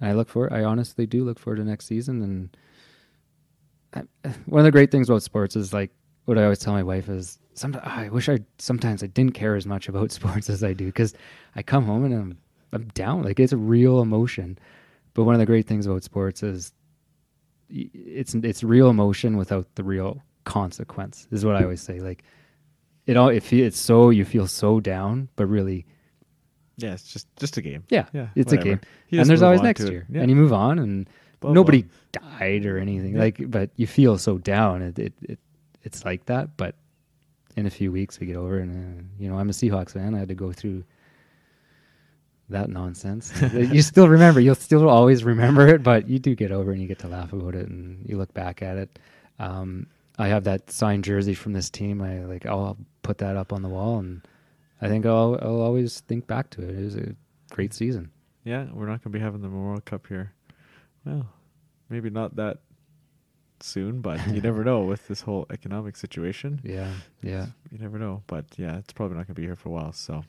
I 0.00 0.12
look 0.12 0.28
for. 0.28 0.52
I 0.52 0.64
honestly 0.64 1.06
do 1.06 1.24
look 1.24 1.38
forward 1.38 1.56
to 1.56 1.64
next 1.64 1.86
season. 1.86 2.22
And 2.22 4.06
I, 4.24 4.28
one 4.46 4.60
of 4.60 4.64
the 4.64 4.70
great 4.72 4.90
things 4.90 5.08
about 5.08 5.22
sports 5.22 5.56
is 5.56 5.72
like 5.72 5.90
what 6.26 6.38
I 6.38 6.44
always 6.44 6.58
tell 6.58 6.72
my 6.72 6.82
wife 6.82 7.08
is 7.08 7.38
sometimes 7.54 7.84
I 7.86 8.08
wish 8.08 8.28
I 8.28 8.40
sometimes 8.58 9.02
I 9.02 9.06
didn't 9.06 9.34
care 9.34 9.56
as 9.56 9.66
much 9.66 9.88
about 9.88 10.12
sports 10.20 10.50
as 10.50 10.62
I 10.62 10.72
do 10.72 10.86
because 10.86 11.14
I 11.54 11.62
come 11.62 11.84
home 11.84 12.04
and 12.04 12.14
I'm 12.14 12.38
I'm 12.72 12.88
down. 12.88 13.22
Like 13.22 13.40
it's 13.40 13.52
a 13.52 13.56
real 13.56 14.00
emotion. 14.00 14.58
But 15.14 15.24
one 15.24 15.34
of 15.34 15.38
the 15.38 15.46
great 15.46 15.66
things 15.66 15.86
about 15.86 16.04
sports 16.04 16.42
is 16.42 16.72
it's 17.70 18.34
it's 18.34 18.62
real 18.62 18.90
emotion 18.90 19.36
without 19.36 19.74
the 19.76 19.84
real 19.84 20.22
consequence. 20.44 21.26
Is 21.30 21.44
what 21.44 21.56
I 21.56 21.62
always 21.62 21.80
say. 21.80 22.00
Like 22.00 22.22
it 23.06 23.16
all 23.16 23.28
it 23.28 23.50
it's 23.52 23.78
so 23.78 24.10
you 24.10 24.24
feel 24.24 24.46
so 24.46 24.80
down, 24.80 25.28
but 25.36 25.46
really 25.46 25.86
Yeah, 26.78 26.92
it's 26.92 27.10
just 27.12 27.26
just 27.36 27.56
a 27.56 27.62
game. 27.62 27.84
yeah, 27.88 28.06
Yeah, 28.12 28.28
it's 28.34 28.52
whatever. 28.52 28.60
a 28.60 28.76
game. 28.76 28.80
And 29.20 29.28
there's 29.28 29.42
always 29.42 29.62
next 29.62 29.84
year, 29.88 30.06
Yeah. 30.10 30.20
and 30.20 30.30
you 30.30 30.36
move 30.36 30.52
on, 30.52 30.78
and 30.78 31.08
Blah, 31.40 31.52
nobody 31.52 31.82
blah. 32.12 32.38
died 32.38 32.66
or 32.66 32.78
anything. 32.78 33.14
Yeah. 33.14 33.20
Like, 33.20 33.50
but 33.50 33.70
you 33.76 33.86
feel 33.86 34.18
so 34.18 34.38
down. 34.38 34.82
It, 34.82 34.98
it 34.98 35.12
it 35.22 35.38
it's 35.82 36.04
like 36.04 36.26
that. 36.26 36.56
But 36.56 36.74
in 37.56 37.64
a 37.66 37.70
few 37.70 37.90
weeks, 37.92 38.20
we 38.20 38.26
get 38.26 38.36
over, 38.36 38.58
and 38.58 38.70
uh, 39.00 39.02
you 39.18 39.30
know, 39.30 39.38
I'm 39.38 39.48
a 39.48 39.52
Seahawks 39.52 39.92
fan. 39.94 40.14
I 40.14 40.18
had 40.18 40.28
to 40.28 40.34
go 40.34 40.52
through 40.52 40.84
that 42.48 42.68
nonsense. 42.70 43.32
you 43.54 43.82
still 43.82 44.08
remember. 44.08 44.40
You'll 44.40 44.54
still 44.54 44.88
always 44.88 45.24
remember 45.24 45.66
it, 45.68 45.82
but 45.82 46.08
you 46.08 46.18
do 46.18 46.34
get 46.34 46.52
over, 46.52 46.70
and 46.72 46.80
you 46.80 46.86
get 46.88 46.98
to 47.00 47.08
laugh 47.08 47.32
about 47.32 47.54
it, 47.54 47.68
and 47.68 48.06
you 48.08 48.18
look 48.18 48.32
back 48.34 48.62
at 48.62 48.76
it. 48.76 48.98
Um, 49.38 49.86
I 50.18 50.28
have 50.28 50.44
that 50.44 50.70
signed 50.70 51.04
jersey 51.04 51.34
from 51.34 51.52
this 51.52 51.70
team. 51.70 52.00
I 52.02 52.20
like. 52.24 52.46
I'll 52.46 52.76
put 53.02 53.18
that 53.18 53.36
up 53.36 53.52
on 53.52 53.62
the 53.62 53.68
wall, 53.68 53.98
and 53.98 54.22
I 54.80 54.88
think 54.88 55.06
I'll 55.06 55.38
I'll 55.40 55.60
always 55.60 56.00
think 56.00 56.26
back 56.26 56.50
to 56.50 56.62
it. 56.62 56.70
It 56.78 56.84
was 56.84 56.96
a 56.96 57.14
great 57.50 57.72
season. 57.72 58.10
Yeah, 58.44 58.66
we're 58.72 58.86
not 58.86 59.02
going 59.02 59.12
to 59.12 59.18
be 59.18 59.20
having 59.20 59.40
the 59.42 59.48
Memorial 59.48 59.80
Cup 59.80 60.06
here. 60.06 60.32
Well, 61.04 61.26
maybe 61.88 62.10
not 62.10 62.36
that 62.36 62.58
soon, 63.60 64.00
but 64.02 64.24
you 64.28 64.40
never 64.40 64.62
know 64.64 64.82
with 64.82 65.08
this 65.08 65.22
whole 65.22 65.46
economic 65.50 65.96
situation. 65.96 66.60
Yeah, 66.64 66.92
yeah. 67.22 67.46
You 67.72 67.78
never 67.78 67.98
know, 67.98 68.22
but 68.26 68.44
yeah, 68.56 68.76
it's 68.78 68.92
probably 68.92 69.16
not 69.16 69.26
going 69.26 69.34
to 69.34 69.40
be 69.40 69.46
here 69.46 69.56
for 69.56 69.70
a 69.70 69.72
while. 69.72 69.92
So, 69.92 70.24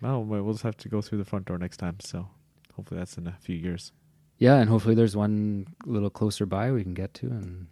well, 0.00 0.22
we- 0.22 0.40
we'll 0.40 0.54
just 0.54 0.62
have 0.64 0.76
to 0.78 0.88
go 0.88 1.02
through 1.02 1.18
the 1.18 1.24
front 1.24 1.46
door 1.46 1.58
next 1.58 1.78
time. 1.78 1.96
So, 2.00 2.28
hopefully, 2.76 3.00
that's 3.00 3.18
in 3.18 3.26
a 3.26 3.36
few 3.40 3.56
years. 3.56 3.92
Yeah, 4.38 4.60
and 4.60 4.70
hopefully 4.70 4.94
there's 4.94 5.16
one 5.16 5.66
little 5.84 6.10
closer 6.10 6.46
by 6.46 6.70
we 6.70 6.84
can 6.84 6.94
get 6.94 7.12
to, 7.14 7.26
and 7.26 7.66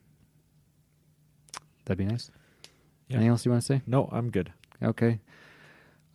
that'd 1.84 1.98
be 1.98 2.04
nice. 2.04 2.30
Yeah. 3.08 3.16
Anything 3.16 3.30
else 3.30 3.44
you 3.44 3.52
want 3.52 3.62
to 3.62 3.66
say? 3.66 3.82
No, 3.86 4.08
I'm 4.12 4.30
good. 4.30 4.52
Okay. 4.82 5.20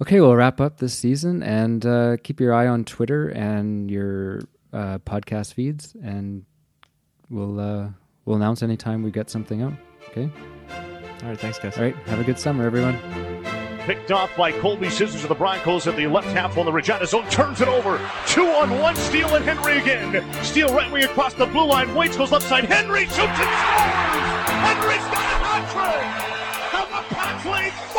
Okay, 0.01 0.19
we'll 0.19 0.35
wrap 0.35 0.59
up 0.59 0.77
this 0.77 0.97
season 0.97 1.43
and 1.43 1.85
uh, 1.85 2.17
keep 2.23 2.39
your 2.39 2.55
eye 2.55 2.65
on 2.65 2.85
Twitter 2.85 3.29
and 3.29 3.91
your 3.91 4.39
uh, 4.73 4.97
podcast 4.99 5.53
feeds, 5.53 5.95
and 6.03 6.43
we'll 7.29 7.59
uh, 7.59 7.89
we'll 8.25 8.35
announce 8.35 8.63
anytime 8.63 9.03
we 9.03 9.11
get 9.11 9.29
something 9.29 9.61
out. 9.61 9.73
Okay. 10.09 10.27
All 11.21 11.29
right, 11.29 11.39
thanks, 11.39 11.59
guys. 11.59 11.77
All 11.77 11.83
right. 11.83 11.95
Have 12.07 12.19
a 12.19 12.23
good 12.23 12.39
summer, 12.39 12.65
everyone. 12.65 12.97
Picked 13.85 14.11
off 14.11 14.35
by 14.35 14.51
Colby 14.51 14.89
Sissons 14.89 15.21
of 15.21 15.29
the 15.29 15.35
Broncos 15.35 15.85
at 15.85 15.95
the 15.95 16.07
left 16.07 16.29
half 16.29 16.57
on 16.57 16.65
the 16.65 16.71
Regina 16.71 17.05
zone. 17.05 17.29
Turns 17.29 17.61
it 17.61 17.67
over. 17.67 17.99
Two 18.25 18.45
on 18.45 18.71
one. 18.79 18.95
Steel 18.95 19.35
and 19.35 19.45
Henry 19.45 19.77
again. 19.77 20.25
Steel 20.43 20.73
right 20.73 20.91
wing 20.91 21.03
across 21.03 21.35
the 21.35 21.45
blue 21.45 21.67
line. 21.67 21.93
Waits 21.93 22.17
goes 22.17 22.31
left 22.31 22.47
side. 22.47 22.65
Henry 22.65 23.05
shoots 23.05 23.19
and 23.19 23.27
scores. 23.27 24.49
Henry's 24.65 25.05
got 25.13 25.29
a 25.29 25.37
hat 25.45 25.63
trick. 25.69 26.31
And 26.73 26.89
the 26.89 27.15
Pats 27.15 27.45
lead 27.45 27.90